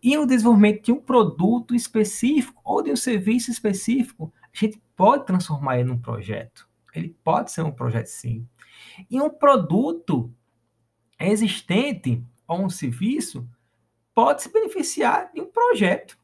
e 0.04 0.18
o 0.18 0.26
desenvolvimento 0.26 0.84
de 0.84 0.92
um 0.92 1.00
produto 1.00 1.74
específico 1.74 2.60
ou 2.62 2.82
de 2.82 2.92
um 2.92 2.96
serviço 2.96 3.50
específico, 3.50 4.30
a 4.38 4.48
gente 4.52 4.78
pode 4.94 5.24
transformar 5.24 5.78
ele 5.78 5.88
num 5.88 5.98
projeto. 5.98 6.68
Ele 6.94 7.16
pode 7.24 7.50
ser 7.50 7.62
um 7.62 7.72
projeto 7.72 8.08
sim. 8.08 8.46
E 9.08 9.18
um 9.18 9.30
produto 9.30 10.30
existente 11.18 12.22
ou 12.46 12.66
um 12.66 12.68
serviço 12.68 13.48
pode 14.14 14.42
se 14.42 14.52
beneficiar 14.52 15.32
de 15.32 15.40
um 15.40 15.46
projeto 15.46 16.18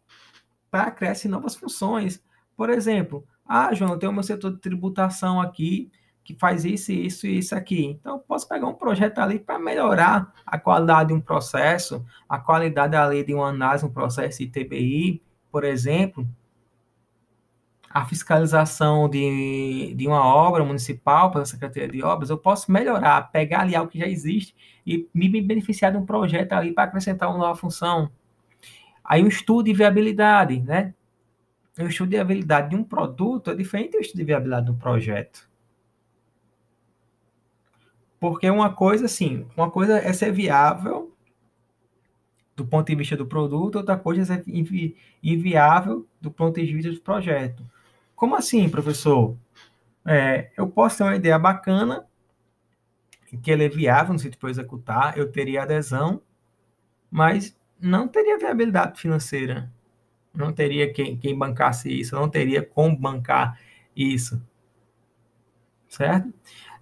para 0.70 0.90
criar 0.90 1.14
novas 1.24 1.56
funções. 1.56 2.22
Por 2.60 2.68
exemplo, 2.68 3.26
ah, 3.46 3.72
João, 3.72 3.92
eu 3.92 3.98
tenho 3.98 4.12
meu 4.12 4.22
setor 4.22 4.52
de 4.52 4.58
tributação 4.58 5.40
aqui 5.40 5.90
que 6.22 6.34
faz 6.38 6.62
isso, 6.62 6.92
isso 6.92 7.26
e 7.26 7.38
isso 7.38 7.54
aqui. 7.54 7.86
Então, 7.86 8.16
eu 8.16 8.18
posso 8.18 8.46
pegar 8.46 8.66
um 8.66 8.74
projeto 8.74 9.18
ali 9.18 9.38
para 9.38 9.58
melhorar 9.58 10.30
a 10.44 10.58
qualidade 10.58 11.08
de 11.08 11.14
um 11.14 11.22
processo, 11.22 12.04
a 12.28 12.38
qualidade 12.38 12.94
ali 12.94 13.24
de 13.24 13.32
uma 13.32 13.48
análise, 13.48 13.86
um 13.86 13.90
processo 13.90 14.40
de 14.40 14.48
TBI, 14.48 15.22
por 15.50 15.64
exemplo, 15.64 16.28
a 17.88 18.04
fiscalização 18.04 19.08
de, 19.08 19.94
de 19.96 20.06
uma 20.06 20.22
obra 20.22 20.62
municipal 20.62 21.30
pela 21.30 21.46
Secretaria 21.46 21.88
de 21.88 22.02
Obras, 22.02 22.28
eu 22.28 22.36
posso 22.36 22.70
melhorar, 22.70 23.32
pegar 23.32 23.60
ali 23.60 23.74
algo 23.74 23.90
que 23.90 24.00
já 24.00 24.06
existe 24.06 24.54
e 24.86 25.08
me 25.14 25.40
beneficiar 25.40 25.92
de 25.92 25.96
um 25.96 26.04
projeto 26.04 26.52
ali 26.52 26.74
para 26.74 26.84
acrescentar 26.84 27.30
uma 27.30 27.38
nova 27.38 27.58
função. 27.58 28.10
Aí 29.02 29.24
um 29.24 29.28
estudo 29.28 29.64
de 29.64 29.72
viabilidade, 29.72 30.60
né? 30.60 30.92
Um 31.80 31.86
estudo 31.86 32.10
de 32.10 32.16
viabilidade 32.16 32.70
de 32.70 32.76
um 32.76 32.84
produto 32.84 33.50
é 33.50 33.54
diferente 33.54 33.92
do 33.92 34.00
estudo 34.00 34.18
de 34.18 34.24
viabilidade 34.24 34.66
de 34.66 34.72
um 34.72 34.76
projeto. 34.76 35.48
Porque 38.18 38.48
uma 38.50 38.72
coisa, 38.74 39.06
assim, 39.06 39.46
uma 39.56 39.70
coisa 39.70 39.98
é 39.98 40.12
ser 40.12 40.30
viável 40.30 41.10
do 42.54 42.66
ponto 42.66 42.86
de 42.86 42.94
vista 42.94 43.16
do 43.16 43.24
produto, 43.26 43.76
outra 43.76 43.96
coisa 43.96 44.20
é 44.20 44.24
ser 44.24 44.44
invi 44.46 44.94
inviável 45.22 46.06
do 46.20 46.30
ponto 46.30 46.60
de 46.60 46.72
vista 46.74 46.92
do 46.92 47.00
projeto. 47.00 47.64
Como 48.14 48.36
assim, 48.36 48.68
professor? 48.68 49.34
É, 50.04 50.50
eu 50.56 50.68
posso 50.68 50.98
ter 50.98 51.04
uma 51.04 51.16
ideia 51.16 51.38
bacana, 51.38 52.06
que 53.42 53.50
ela 53.50 53.62
é 53.62 53.68
viável 53.68 54.12
no 54.12 54.18
sentido 54.18 54.38
para 54.38 54.50
executar, 54.50 55.16
eu 55.16 55.32
teria 55.32 55.62
adesão, 55.62 56.20
mas 57.10 57.56
não 57.80 58.06
teria 58.06 58.38
viabilidade 58.38 59.00
financeira. 59.00 59.72
Não 60.32 60.52
teria 60.52 60.92
quem, 60.92 61.16
quem 61.16 61.36
bancasse 61.36 61.88
isso, 61.88 62.14
não 62.14 62.28
teria 62.28 62.62
como 62.62 62.96
bancar 62.96 63.58
isso. 63.94 64.40
Certo? 65.88 66.32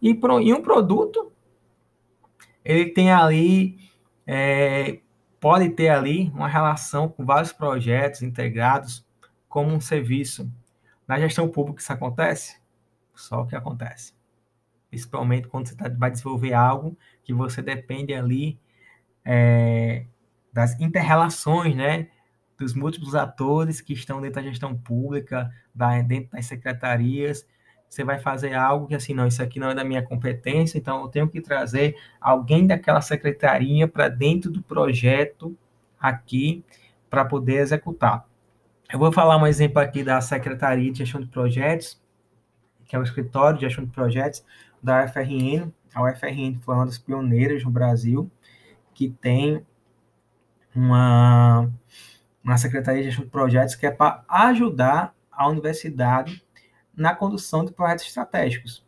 E, 0.00 0.14
pro, 0.14 0.40
e 0.40 0.52
um 0.52 0.62
produto, 0.62 1.32
ele 2.64 2.90
tem 2.90 3.10
ali, 3.10 3.78
é, 4.26 5.00
pode 5.40 5.70
ter 5.70 5.88
ali 5.88 6.30
uma 6.34 6.48
relação 6.48 7.08
com 7.08 7.24
vários 7.24 7.52
projetos 7.52 8.22
integrados 8.22 9.06
como 9.48 9.72
um 9.72 9.80
serviço. 9.80 10.50
Na 11.06 11.18
gestão 11.18 11.48
pública 11.48 11.80
isso 11.80 11.92
acontece? 11.92 12.60
Só 13.14 13.42
o 13.42 13.46
que 13.46 13.56
acontece. 13.56 14.12
Principalmente 14.90 15.48
quando 15.48 15.68
você 15.68 15.74
tá, 15.74 15.88
vai 15.88 16.10
desenvolver 16.10 16.52
algo 16.52 16.96
que 17.24 17.32
você 17.32 17.62
depende 17.62 18.14
ali 18.14 18.58
é, 19.24 20.04
das 20.52 20.78
interrelações, 20.80 21.74
né? 21.74 22.08
Dos 22.58 22.74
múltiplos 22.74 23.14
atores 23.14 23.80
que 23.80 23.92
estão 23.92 24.20
dentro 24.20 24.42
da 24.42 24.48
gestão 24.48 24.76
pública, 24.76 25.50
da, 25.74 26.00
dentro 26.02 26.32
das 26.32 26.46
secretarias, 26.46 27.46
você 27.88 28.04
vai 28.04 28.18
fazer 28.18 28.54
algo 28.54 28.86
que 28.86 28.94
assim, 28.94 29.14
não, 29.14 29.26
isso 29.26 29.42
aqui 29.42 29.58
não 29.58 29.70
é 29.70 29.74
da 29.74 29.84
minha 29.84 30.02
competência, 30.02 30.76
então 30.76 31.00
eu 31.00 31.08
tenho 31.08 31.28
que 31.28 31.40
trazer 31.40 31.96
alguém 32.20 32.66
daquela 32.66 33.00
secretaria 33.00 33.88
para 33.88 34.08
dentro 34.08 34.50
do 34.50 34.62
projeto 34.62 35.56
aqui 35.98 36.64
para 37.08 37.24
poder 37.24 37.60
executar. 37.60 38.26
Eu 38.92 38.98
vou 38.98 39.12
falar 39.12 39.36
um 39.36 39.46
exemplo 39.46 39.80
aqui 39.80 40.02
da 40.02 40.20
Secretaria 40.20 40.90
de 40.90 40.98
Gestão 40.98 41.20
de 41.20 41.28
Projetos, 41.28 42.00
que 42.86 42.96
é 42.96 42.98
o 42.98 43.02
escritório 43.02 43.58
de 43.58 43.66
gestão 43.66 43.84
de 43.84 43.90
projetos 43.90 44.44
da 44.82 45.04
UFRN. 45.04 45.70
A 45.94 46.02
UFRN 46.02 46.58
foi 46.60 46.74
uma 46.74 46.86
das 46.86 46.98
pioneiras 46.98 47.62
no 47.64 47.70
Brasil, 47.70 48.30
que 48.94 49.10
tem 49.10 49.64
uma, 50.74 51.70
uma 52.48 52.58
Secretaria 52.58 53.02
de 53.02 53.08
Gestão 53.08 53.24
de 53.24 53.30
Projetos 53.30 53.74
que 53.74 53.86
é 53.86 53.90
para 53.90 54.24
ajudar 54.28 55.14
a 55.30 55.48
universidade 55.48 56.42
na 56.96 57.14
condução 57.14 57.64
de 57.64 57.72
projetos 57.72 58.06
estratégicos. 58.06 58.86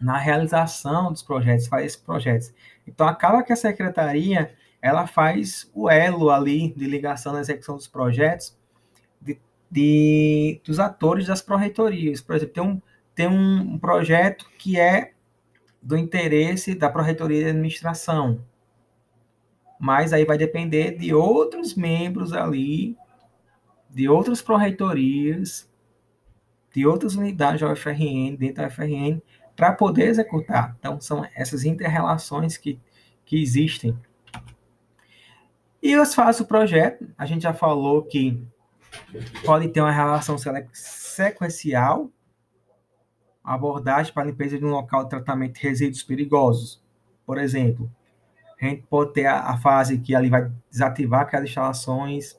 na 0.00 0.18
realização 0.18 1.10
dos 1.12 1.22
projetos, 1.22 1.66
faz 1.66 1.86
esses 1.86 1.96
projetos. 1.96 2.52
Então, 2.86 3.06
acaba 3.08 3.42
que 3.42 3.52
a 3.52 3.56
secretaria 3.56 4.54
ela 4.82 5.06
faz 5.06 5.70
o 5.72 5.88
elo 5.88 6.30
ali 6.30 6.74
de 6.74 6.84
ligação 6.84 7.32
na 7.32 7.40
execução 7.40 7.76
dos 7.76 7.86
projetos 7.88 8.54
de, 9.20 9.40
de 9.70 10.60
dos 10.64 10.78
atores 10.78 11.26
das 11.26 11.40
pró-reitorias. 11.40 12.20
Por 12.20 12.36
exemplo, 12.36 12.54
tem 12.54 12.62
um, 12.62 12.82
tem 13.14 13.28
um 13.28 13.78
projeto 13.78 14.46
que 14.58 14.78
é 14.78 15.12
do 15.80 15.96
interesse 15.96 16.74
da 16.74 16.90
pró-reitoria 16.90 17.44
de 17.44 17.50
administração, 17.50 18.44
mas 19.84 20.14
aí 20.14 20.24
vai 20.24 20.38
depender 20.38 20.96
de 20.96 21.12
outros 21.12 21.74
membros 21.74 22.32
ali, 22.32 22.96
de 23.90 24.08
outras 24.08 24.40
pró-reitorias, 24.40 25.70
de 26.74 26.86
outras 26.86 27.16
unidades 27.16 27.60
da 27.60 27.70
UFRN, 27.70 28.34
dentro 28.34 28.62
da 28.62 28.68
UFRN, 28.68 29.20
para 29.54 29.74
poder 29.74 30.06
executar. 30.06 30.74
Então, 30.78 30.98
são 31.02 31.28
essas 31.34 31.66
interrelações 31.66 32.56
que, 32.56 32.80
que 33.26 33.42
existem. 33.42 33.94
E 35.82 35.92
as 35.92 36.14
fases 36.14 36.40
do 36.40 36.48
projeto, 36.48 37.06
a 37.18 37.26
gente 37.26 37.42
já 37.42 37.52
falou 37.52 38.04
que 38.04 38.42
pode 39.44 39.68
ter 39.68 39.82
uma 39.82 39.92
relação 39.92 40.38
sequencial, 40.72 42.10
abordagem 43.44 44.14
para 44.14 44.24
limpeza 44.24 44.58
de 44.58 44.64
um 44.64 44.70
local 44.70 45.04
de 45.04 45.10
tratamento 45.10 45.56
de 45.56 45.60
resíduos 45.60 46.02
perigosos. 46.02 46.82
Por 47.26 47.36
exemplo, 47.36 47.92
a 48.66 48.70
gente 48.70 48.82
pode 48.82 49.12
ter 49.12 49.26
a, 49.26 49.40
a 49.40 49.56
fase 49.58 49.98
que 49.98 50.14
ali 50.14 50.28
vai 50.28 50.50
desativar 50.70 51.22
aquelas 51.22 51.48
instalações, 51.48 52.38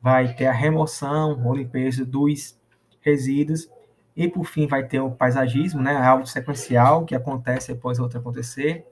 vai 0.00 0.34
ter 0.34 0.46
a 0.46 0.52
remoção 0.52 1.44
ou 1.44 1.54
limpeza 1.54 2.04
dos 2.04 2.58
resíduos, 3.00 3.70
e 4.16 4.28
por 4.28 4.44
fim 4.44 4.66
vai 4.66 4.86
ter 4.86 5.00
o 5.00 5.10
paisagismo, 5.10 5.80
né, 5.80 5.96
algo 5.96 6.26
sequencial 6.26 7.04
que 7.04 7.14
acontece 7.14 7.72
do 7.72 8.02
outro 8.02 8.18
acontecer. 8.18 8.86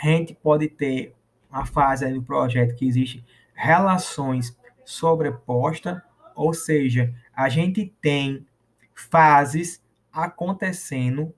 A 0.00 0.06
gente 0.06 0.34
pode 0.34 0.68
ter 0.68 1.14
a 1.50 1.66
fase 1.66 2.04
aí 2.04 2.14
do 2.14 2.22
projeto 2.22 2.74
que 2.74 2.86
existe 2.86 3.24
relações 3.52 4.56
sobrepostas, 4.84 6.00
ou 6.34 6.54
seja, 6.54 7.14
a 7.34 7.48
gente 7.48 7.92
tem 8.00 8.46
fases 8.94 9.82
acontecendo 10.12 11.34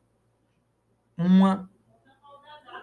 uma 1.17 1.69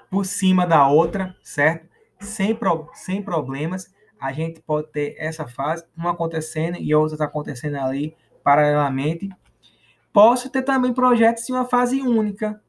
por 0.09 0.25
cima 0.25 0.65
da 0.65 0.87
outra, 0.87 1.35
certo? 1.41 1.87
Sem, 2.19 2.55
pro, 2.55 2.89
sem 2.93 3.21
problemas. 3.21 3.93
A 4.19 4.33
gente 4.33 4.61
pode 4.61 4.91
ter 4.91 5.15
essa 5.17 5.47
fase, 5.47 5.85
uma 5.95 6.11
acontecendo 6.11 6.77
e 6.77 6.93
outras 6.93 7.21
acontecendo 7.21 7.75
ali 7.75 8.15
paralelamente. 8.43 9.29
Posso 10.11 10.49
ter 10.49 10.63
também 10.63 10.93
projetos 10.93 11.47
em 11.47 11.53
uma 11.53 11.65
fase 11.65 12.01
única. 12.01 12.61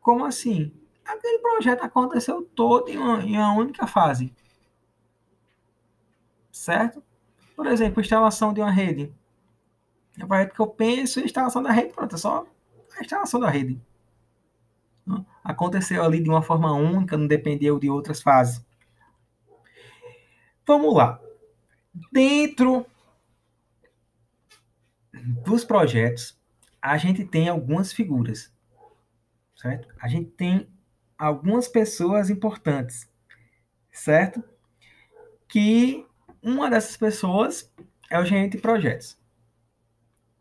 Como 0.00 0.24
assim? 0.24 0.72
Aquele 1.04 1.38
projeto 1.38 1.82
aconteceu 1.82 2.42
todo 2.54 2.88
em 2.88 2.96
uma, 2.96 3.22
em 3.22 3.36
uma 3.36 3.54
única 3.54 3.86
fase. 3.86 4.32
Certo? 6.52 7.02
Por 7.56 7.66
exemplo, 7.66 8.00
instalação 8.00 8.52
de 8.52 8.60
uma 8.60 8.70
rede. 8.70 9.12
É 10.18 10.24
o 10.24 10.28
projeto 10.28 10.54
que 10.54 10.60
eu 10.60 10.66
penso, 10.66 11.20
instalação 11.20 11.62
da 11.62 11.72
rede, 11.72 11.92
pronto, 11.92 12.14
é 12.14 12.18
só 12.18 12.46
a 12.96 13.00
instalação 13.00 13.40
da 13.40 13.48
rede. 13.48 13.80
Aconteceu 15.50 16.04
ali 16.04 16.22
de 16.22 16.30
uma 16.30 16.42
forma 16.42 16.72
única, 16.72 17.16
não 17.16 17.26
dependeu 17.26 17.78
de 17.78 17.90
outras 17.90 18.22
fases. 18.22 18.64
Vamos 20.64 20.94
lá. 20.94 21.20
Dentro 22.12 22.86
dos 25.44 25.64
projetos, 25.64 26.38
a 26.80 26.96
gente 26.96 27.24
tem 27.24 27.48
algumas 27.48 27.92
figuras, 27.92 28.52
certo? 29.56 29.88
A 30.00 30.06
gente 30.06 30.30
tem 30.30 30.68
algumas 31.18 31.66
pessoas 31.66 32.30
importantes, 32.30 33.10
certo? 33.92 34.42
Que 35.48 36.06
uma 36.40 36.70
dessas 36.70 36.96
pessoas 36.96 37.70
é 38.08 38.20
o 38.20 38.24
gerente 38.24 38.52
de 38.52 38.62
projetos. 38.62 39.19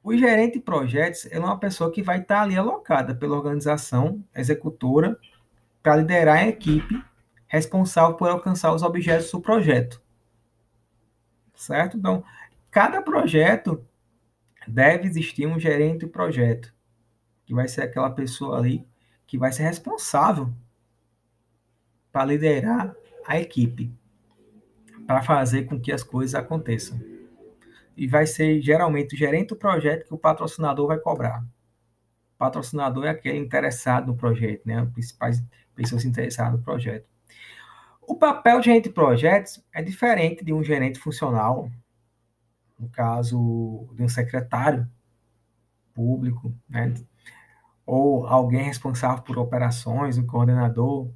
O 0.02 0.16
gerente 0.16 0.54
de 0.54 0.60
projetos 0.62 1.28
é 1.30 1.38
uma 1.40 1.60
pessoa 1.60 1.92
que 1.92 2.02
vai 2.02 2.22
estar 2.22 2.42
ali 2.42 2.58
alocada 2.58 3.14
pela 3.14 3.36
organização 3.36 4.24
executora 4.34 5.20
para 5.84 5.98
liderar 5.98 6.38
a 6.38 6.48
equipe 6.48 7.04
responsável 7.48 8.16
por 8.16 8.30
alcançar 8.30 8.74
os 8.74 8.82
objetos 8.82 9.30
do 9.32 9.42
projeto. 9.42 10.02
Certo? 11.56 11.98
Então, 11.98 12.24
cada 12.72 13.02
projeto 13.02 13.86
deve 14.68 15.08
existir 15.08 15.46
um 15.46 15.60
gerente 15.60 16.06
de 16.06 16.08
projeto, 16.08 16.74
que 17.46 17.54
vai 17.54 17.68
ser 17.68 17.82
aquela 17.82 18.10
pessoa 18.10 18.58
ali 18.58 18.88
que 19.28 19.38
vai 19.38 19.52
ser 19.52 19.64
responsável 19.64 20.52
para 22.12 22.26
liderar 22.26 22.96
a 23.28 23.40
equipe, 23.40 23.92
para 25.06 25.22
fazer 25.22 25.66
com 25.66 25.80
que 25.80 25.92
as 25.92 26.04
coisas 26.04 26.36
aconteçam. 26.36 27.19
E 28.00 28.08
vai 28.08 28.26
ser 28.26 28.62
geralmente 28.62 29.14
o 29.14 29.18
gerente 29.18 29.50
do 29.50 29.58
projeto 29.58 30.08
que 30.08 30.14
o 30.14 30.18
patrocinador 30.18 30.88
vai 30.88 30.98
cobrar. 30.98 31.42
O 31.42 32.38
patrocinador 32.38 33.06
é 33.06 33.10
aquele 33.10 33.38
interessado 33.38 34.08
no 34.08 34.16
projeto, 34.16 34.62
né? 34.66 34.80
As 34.80 34.90
principais 34.90 35.44
pessoas 35.76 36.06
interessadas 36.06 36.54
no 36.54 36.64
projeto. 36.64 37.06
O 38.02 38.16
papel 38.16 38.60
de 38.60 38.68
gerente 38.68 38.86
de 38.86 38.92
projetos 38.92 39.62
é 39.74 39.82
diferente 39.84 40.46
de 40.46 40.54
um 40.54 40.64
gerente 40.64 40.98
funcional, 40.98 41.70
no 42.80 42.88
caso 42.90 43.90
de 43.94 44.02
um 44.02 44.08
secretário 44.08 44.90
público, 45.94 46.56
né? 46.70 46.94
ou 47.86 48.26
alguém 48.28 48.64
responsável 48.64 49.22
por 49.24 49.38
operações, 49.38 50.18
um 50.18 50.26
coordenador. 50.26 51.12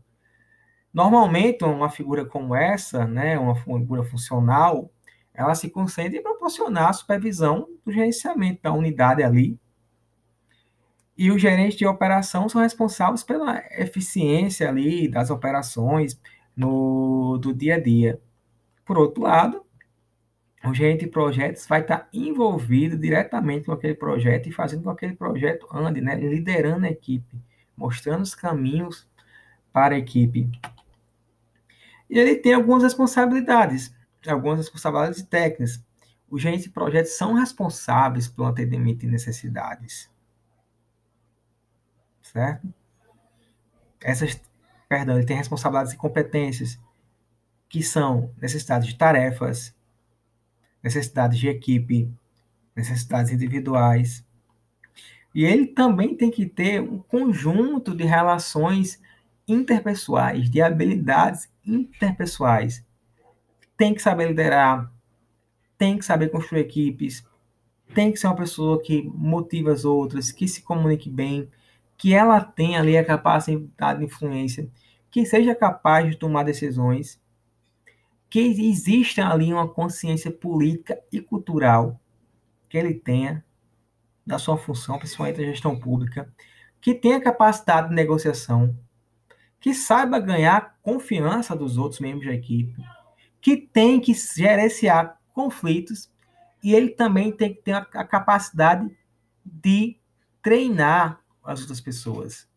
Normalmente, 0.93 1.63
uma 1.63 1.89
figura 1.89 2.25
como 2.25 2.53
essa, 2.53 3.05
né, 3.05 3.39
uma 3.39 3.55
figura 3.55 4.03
funcional, 4.03 4.91
ela 5.33 5.55
se 5.55 5.69
concentra 5.69 6.17
em 6.17 6.23
proporcionar 6.23 6.89
a 6.89 6.93
supervisão 6.93 7.67
do 7.85 7.91
gerenciamento 7.91 8.61
da 8.61 8.71
unidade 8.71 9.23
ali. 9.23 9.59
E 11.17 11.31
os 11.31 11.41
gerentes 11.41 11.77
de 11.77 11.85
operação 11.85 12.49
são 12.49 12.61
responsáveis 12.61 13.23
pela 13.23 13.63
eficiência 13.71 14.69
ali 14.69 15.07
das 15.07 15.29
operações 15.29 16.19
no, 16.55 17.37
do 17.37 17.53
dia 17.53 17.75
a 17.75 17.79
dia. 17.79 18.19
Por 18.85 18.97
outro 18.97 19.23
lado, 19.23 19.63
o 20.63 20.73
gerente 20.73 21.01
de 21.01 21.11
projetos 21.11 21.65
vai 21.67 21.81
estar 21.81 22.07
envolvido 22.13 22.97
diretamente 22.97 23.65
com 23.65 23.73
aquele 23.73 23.95
projeto 23.95 24.47
e 24.47 24.51
fazendo 24.51 24.83
com 24.83 24.95
que 24.95 25.05
aquele 25.05 25.17
projeto 25.17 25.67
ande, 25.73 25.99
né? 25.99 26.15
liderando 26.15 26.85
a 26.85 26.89
equipe, 26.89 27.37
mostrando 27.75 28.21
os 28.21 28.33
caminhos 28.33 29.07
para 29.71 29.95
a 29.95 29.97
equipe. 29.97 30.49
E 32.09 32.17
ele 32.17 32.35
tem 32.35 32.53
algumas 32.53 32.83
responsabilidades, 32.83 33.93
algumas 34.29 34.59
responsabilidades 34.59 35.23
técnicas. 35.23 35.83
Os 36.29 36.41
gerentes 36.41 36.65
de 36.65 36.71
projetos 36.71 37.11
são 37.11 37.33
responsáveis 37.33 38.27
pelo 38.27 38.47
atendimento 38.47 38.99
de 38.99 39.07
necessidades. 39.07 40.09
Certo? 42.21 42.73
Essas, 44.01 44.41
perdão, 44.89 45.15
ele 45.17 45.25
tem 45.25 45.37
responsabilidades 45.37 45.93
e 45.93 45.97
competências, 45.97 46.79
que 47.69 47.81
são 47.81 48.31
necessidades 48.41 48.87
de 48.87 48.97
tarefas, 48.97 49.75
necessidades 50.83 51.39
de 51.39 51.47
equipe, 51.47 52.11
necessidades 52.75 53.31
individuais. 53.31 54.25
E 55.33 55.45
ele 55.45 55.67
também 55.67 56.15
tem 56.15 56.29
que 56.29 56.45
ter 56.45 56.81
um 56.81 56.99
conjunto 56.99 57.95
de 57.95 58.03
relações 58.03 59.01
interpessoais, 59.47 60.49
de 60.49 60.61
habilidades 60.61 61.49
interpessoais. 61.65 62.85
Tem 63.83 63.93
que 63.93 64.01
saber 64.01 64.29
liderar, 64.29 64.89
tem 65.77 65.97
que 65.97 66.05
saber 66.05 66.29
construir 66.29 66.61
equipes, 66.61 67.21
tem 67.93 68.13
que 68.13 68.17
ser 68.17 68.27
uma 68.27 68.35
pessoa 68.37 68.81
que 68.81 69.03
motiva 69.13 69.73
as 69.73 69.83
outras, 69.83 70.31
que 70.31 70.47
se 70.47 70.61
comunique 70.61 71.09
bem, 71.09 71.51
que 71.97 72.13
ela 72.13 72.39
tenha 72.39 72.79
ali 72.79 72.97
a 72.97 73.03
capacidade 73.03 73.99
de 73.99 74.05
influência, 74.05 74.69
que 75.11 75.25
seja 75.25 75.53
capaz 75.53 76.09
de 76.09 76.15
tomar 76.15 76.43
decisões 76.43 77.21
que 78.29 78.39
exista 78.39 79.27
ali 79.27 79.51
uma 79.51 79.67
consciência 79.67 80.31
política 80.31 80.97
e 81.11 81.19
cultural 81.19 81.99
que 82.69 82.77
ele 82.77 82.93
tenha 82.93 83.43
da 84.25 84.39
sua 84.39 84.57
função, 84.57 84.97
principalmente 84.97 85.41
da 85.41 85.43
gestão 85.43 85.77
pública, 85.77 86.33
que 86.79 86.95
tenha 86.95 87.19
capacidade 87.19 87.89
de 87.89 87.95
negociação, 87.95 88.79
que 89.59 89.73
saiba 89.73 90.21
ganhar 90.21 90.77
confiança 90.81 91.53
dos 91.53 91.77
outros 91.77 91.99
membros 91.99 92.27
da 92.27 92.33
equipe, 92.33 92.81
que 93.43 93.57
tem 93.57 93.99
que 93.99 94.13
gerenciar 94.13 95.19
conflitos 95.33 96.09
e 96.63 96.73
ele 96.73 96.91
também 96.91 97.29
tem 97.29 97.53
que 97.53 97.61
ter 97.61 97.73
a 97.73 98.05
capacidade 98.05 98.89
de 99.43 99.97
treinar 100.41 101.19
as 101.43 101.59
outras 101.59 101.81
pessoas, 101.81 102.47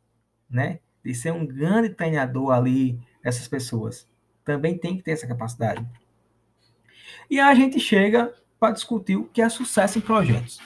né? 0.48 0.78
De 1.04 1.12
ser 1.12 1.32
um 1.32 1.44
grande 1.44 1.90
treinador 1.90 2.52
ali 2.52 3.00
dessas 3.20 3.48
pessoas 3.48 4.08
também 4.44 4.78
tem 4.78 4.96
que 4.96 5.02
ter 5.02 5.10
essa 5.10 5.26
capacidade. 5.26 5.84
E 7.28 7.40
a 7.40 7.52
gente 7.52 7.80
chega 7.80 8.32
para 8.60 8.72
discutir 8.72 9.16
o 9.16 9.24
que 9.24 9.42
é 9.42 9.48
sucesso 9.48 9.98
em 9.98 10.00
projetos. 10.00 10.60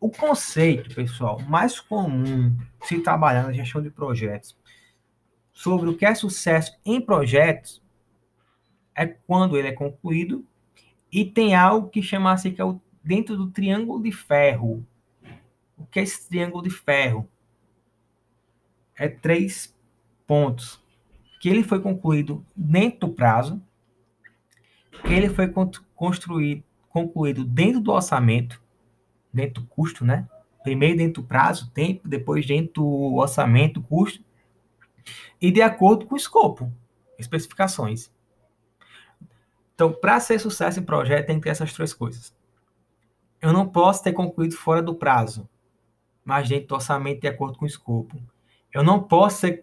O 0.00 0.08
conceito, 0.08 0.94
pessoal, 0.94 1.38
mais 1.42 1.78
comum 1.78 2.56
se 2.84 3.00
trabalhar 3.00 3.42
na 3.42 3.52
gestão 3.52 3.82
de 3.82 3.90
projetos 3.90 4.56
sobre 5.52 5.90
o 5.90 5.96
que 5.96 6.06
é 6.06 6.14
sucesso 6.14 6.72
em 6.86 7.02
projetos 7.02 7.82
é 8.98 9.06
quando 9.06 9.56
ele 9.56 9.68
é 9.68 9.72
concluído 9.72 10.44
e 11.10 11.24
tem 11.24 11.54
algo 11.54 11.88
que 11.88 12.02
chama 12.02 12.32
assim 12.32 12.50
que 12.52 12.60
é 12.60 12.64
o 12.64 12.80
dentro 13.02 13.36
do 13.36 13.48
triângulo 13.48 14.02
de 14.02 14.10
ferro. 14.10 14.84
O 15.76 15.86
que 15.86 16.00
é 16.00 16.02
esse 16.02 16.28
triângulo 16.28 16.64
de 16.64 16.70
ferro? 16.70 17.30
É 18.96 19.08
três 19.08 19.72
pontos. 20.26 20.82
Que 21.40 21.48
ele 21.48 21.62
foi 21.62 21.80
concluído 21.80 22.44
dentro 22.56 23.06
do 23.06 23.14
prazo, 23.14 23.62
que 25.06 25.14
ele 25.14 25.28
foi 25.28 25.48
construído, 25.94 26.64
concluído 26.88 27.44
dentro 27.44 27.80
do 27.80 27.92
orçamento, 27.92 28.60
dentro 29.32 29.62
do 29.62 29.68
custo, 29.68 30.04
né? 30.04 30.28
Primeiro 30.64 30.98
dentro 30.98 31.22
do 31.22 31.28
prazo, 31.28 31.70
tempo, 31.70 32.08
depois 32.08 32.44
dentro 32.44 32.82
do 32.82 33.14
orçamento, 33.14 33.80
custo, 33.80 34.24
e 35.40 35.52
de 35.52 35.62
acordo 35.62 36.04
com 36.04 36.16
o 36.16 36.18
escopo, 36.18 36.70
especificações. 37.16 38.10
Então, 39.78 39.92
para 39.92 40.18
ser 40.18 40.40
sucesso 40.40 40.80
em 40.80 40.82
projeto, 40.82 41.26
tem 41.26 41.36
que 41.36 41.44
ter 41.44 41.50
essas 41.50 41.72
três 41.72 41.94
coisas. 41.94 42.36
Eu 43.40 43.52
não 43.52 43.68
posso 43.68 44.02
ter 44.02 44.12
concluído 44.12 44.56
fora 44.56 44.82
do 44.82 44.92
prazo, 44.92 45.48
mas 46.24 46.48
dentro 46.48 46.66
do 46.66 46.74
orçamento 46.74 47.20
de 47.20 47.28
acordo 47.28 47.56
com 47.56 47.64
o 47.64 47.68
escopo. 47.68 48.20
Eu 48.74 48.82
não 48.82 49.00
posso 49.00 49.38
ser 49.38 49.60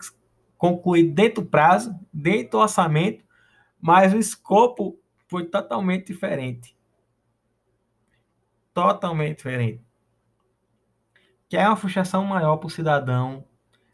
concluído 0.58 1.14
dentro 1.14 1.44
do 1.44 1.50
prazo, 1.50 1.94
dentro 2.14 2.52
do 2.52 2.60
orçamento, 2.60 3.26
mas 3.82 4.14
o 4.14 4.18
escopo 4.18 4.98
foi 5.28 5.48
totalmente 5.48 6.08
diferente. 6.08 6.78
Totalmente 8.74 9.40
diferente. 9.40 9.84
Que 11.50 11.58
é 11.58 11.68
uma 11.68 11.76
frustração 11.76 12.24
maior 12.24 12.56
para 12.56 12.68
o 12.68 12.70
cidadão 12.70 13.44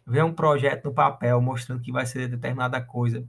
ver 0.05 0.23
um 0.23 0.31
projeto 0.35 0.85
no 0.85 0.93
papel 0.93 1.41
mostrando 1.41 1.81
que 1.81 1.91
vai 1.91 2.05
ser 2.05 2.27
determinada 2.27 2.79
coisa 2.79 3.27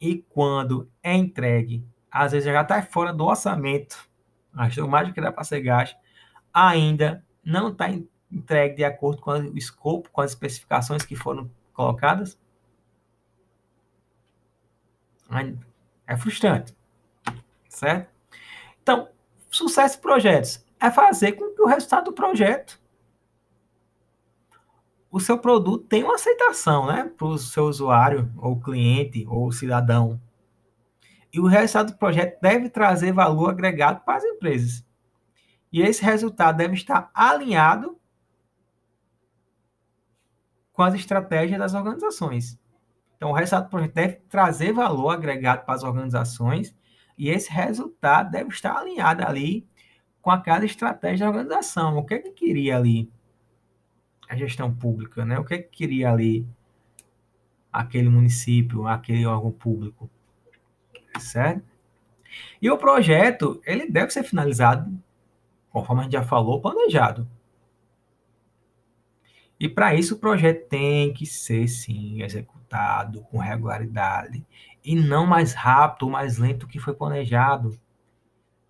e 0.00 0.22
quando 0.30 0.90
é 1.02 1.14
entregue, 1.14 1.86
às 2.14 2.30
vezes 2.30 2.46
já 2.46 2.62
está 2.62 2.80
fora 2.80 3.12
do 3.12 3.24
orçamento, 3.24 4.08
gastou 4.54 4.86
mais 4.86 5.08
do 5.08 5.12
que 5.12 5.20
dá 5.20 5.32
para 5.32 5.42
ser 5.42 5.60
gasto, 5.60 5.96
ainda 6.52 7.24
não 7.44 7.70
está 7.70 7.88
entregue 8.30 8.76
de 8.76 8.84
acordo 8.84 9.20
com 9.20 9.32
o 9.32 9.58
escopo, 9.58 10.08
com 10.10 10.20
as 10.20 10.30
especificações 10.30 11.04
que 11.04 11.16
foram 11.16 11.50
colocadas. 11.72 12.38
É 16.06 16.16
frustrante, 16.16 16.72
certo? 17.68 18.08
Então, 18.80 19.08
sucesso 19.50 19.96
de 19.96 20.02
projetos 20.02 20.64
é 20.80 20.92
fazer 20.92 21.32
com 21.32 21.52
que 21.52 21.62
o 21.62 21.66
resultado 21.66 22.04
do 22.04 22.12
projeto 22.12 22.80
o 25.10 25.18
seu 25.18 25.38
produto 25.38 25.84
tem 25.86 26.04
uma 26.04 26.14
aceitação, 26.14 26.86
né, 26.86 27.10
para 27.16 27.26
o 27.26 27.38
seu 27.38 27.64
usuário, 27.64 28.30
ou 28.36 28.60
cliente, 28.60 29.24
ou 29.28 29.50
cidadão. 29.52 30.20
E 31.34 31.40
o 31.40 31.46
resultado 31.46 31.92
do 31.92 31.98
projeto 31.98 32.40
deve 32.40 32.68
trazer 32.68 33.12
valor 33.12 33.50
agregado 33.50 34.00
para 34.04 34.18
as 34.18 34.24
empresas. 34.24 34.86
E 35.72 35.82
esse 35.82 36.04
resultado 36.04 36.56
deve 36.56 36.74
estar 36.74 37.10
alinhado 37.12 37.98
com 40.72 40.82
as 40.82 40.94
estratégias 40.94 41.58
das 41.58 41.74
organizações. 41.74 42.58
Então, 43.16 43.30
o 43.30 43.34
resultado 43.34 43.64
do 43.64 43.70
projeto 43.70 43.94
deve 43.94 44.14
trazer 44.28 44.72
valor 44.72 45.10
agregado 45.10 45.64
para 45.64 45.74
as 45.74 45.82
organizações 45.82 46.74
e 47.18 47.28
esse 47.28 47.50
resultado 47.50 48.30
deve 48.30 48.50
estar 48.50 48.76
alinhado 48.76 49.26
ali 49.26 49.66
com 50.22 50.30
aquela 50.30 50.64
estratégia 50.64 51.26
da 51.26 51.30
organização. 51.30 51.98
O 51.98 52.04
que 52.04 52.14
é 52.14 52.18
que 52.18 52.30
queria 52.30 52.76
ali? 52.76 53.10
a 54.28 54.36
gestão 54.36 54.74
pública, 54.74 55.24
né? 55.24 55.38
O 55.38 55.44
que, 55.44 55.54
é 55.54 55.58
que 55.58 55.68
queria 55.68 56.10
ali 56.10 56.46
aquele 57.72 58.08
município, 58.08 58.86
aquele 58.86 59.26
órgão 59.26 59.50
público, 59.50 60.10
certo? 61.20 61.64
E 62.60 62.70
o 62.70 62.78
projeto, 62.78 63.60
ele 63.64 63.88
deve 63.90 64.10
ser 64.12 64.24
finalizado, 64.24 64.90
conforme 65.70 66.00
a 66.00 66.04
gente 66.04 66.12
já 66.12 66.22
falou, 66.22 66.60
planejado. 66.60 67.28
E 69.58 69.68
para 69.68 69.94
isso 69.94 70.14
o 70.14 70.18
projeto 70.18 70.68
tem 70.68 71.12
que 71.12 71.24
ser, 71.26 71.68
sim, 71.68 72.22
executado 72.22 73.22
com 73.22 73.38
regularidade 73.38 74.44
e 74.84 74.94
não 74.94 75.26
mais 75.26 75.54
rápido 75.54 76.04
ou 76.04 76.10
mais 76.10 76.38
lento 76.38 76.66
que 76.66 76.78
foi 76.78 76.92
planejado. 76.94 77.78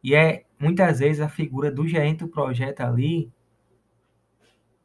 E 0.03 0.15
é 0.15 0.45
muitas 0.59 0.99
vezes 1.01 1.21
a 1.21 1.29
figura 1.29 1.71
do 1.71 1.89
gerente 1.89 2.19
do 2.21 2.29
projeto 2.29 2.81
ali 2.81 3.33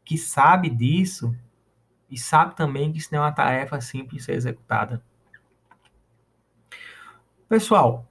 que 0.04 0.18
sabe 0.18 0.70
disso 0.70 1.36
e 2.10 2.18
sabe 2.18 2.56
também 2.56 2.92
que 2.92 2.98
isso 2.98 3.10
não 3.12 3.20
é 3.20 3.26
uma 3.26 3.32
tarefa 3.32 3.80
simples 3.80 4.22
de 4.22 4.26
ser 4.26 4.34
executada. 4.34 5.04
Pessoal, 7.50 8.08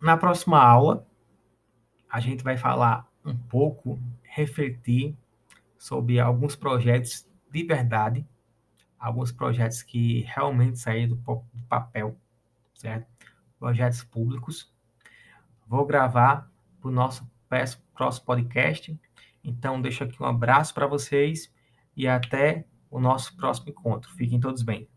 na 0.00 0.16
próxima 0.16 0.62
aula, 0.62 1.04
a 2.08 2.20
gente 2.20 2.44
vai 2.44 2.56
falar 2.56 3.08
um 3.24 3.36
pouco, 3.36 3.98
refletir 4.22 5.16
sobre 5.76 6.20
alguns 6.20 6.54
projetos 6.54 7.26
de 7.50 7.64
verdade, 7.64 8.24
alguns 8.98 9.32
projetos 9.32 9.82
que 9.82 10.20
realmente 10.28 10.78
saíram 10.78 11.16
do 11.16 11.64
papel, 11.68 12.16
certo? 12.74 13.06
Projetos 13.58 14.04
públicos. 14.04 14.72
Vou 15.66 15.84
gravar 15.84 16.50
para 16.80 16.88
o 16.88 16.92
nosso 16.92 17.28
próximo 17.94 18.26
podcast 18.26 18.96
então, 19.42 19.80
deixo 19.80 20.04
aqui 20.04 20.22
um 20.22 20.26
abraço 20.26 20.74
para 20.74 20.86
vocês 20.86 21.52
e 21.96 22.06
até 22.06 22.64
o 22.90 23.00
nosso 23.00 23.36
próximo 23.36 23.70
encontro. 23.70 24.10
Fiquem 24.12 24.40
todos 24.40 24.62
bem. 24.62 24.88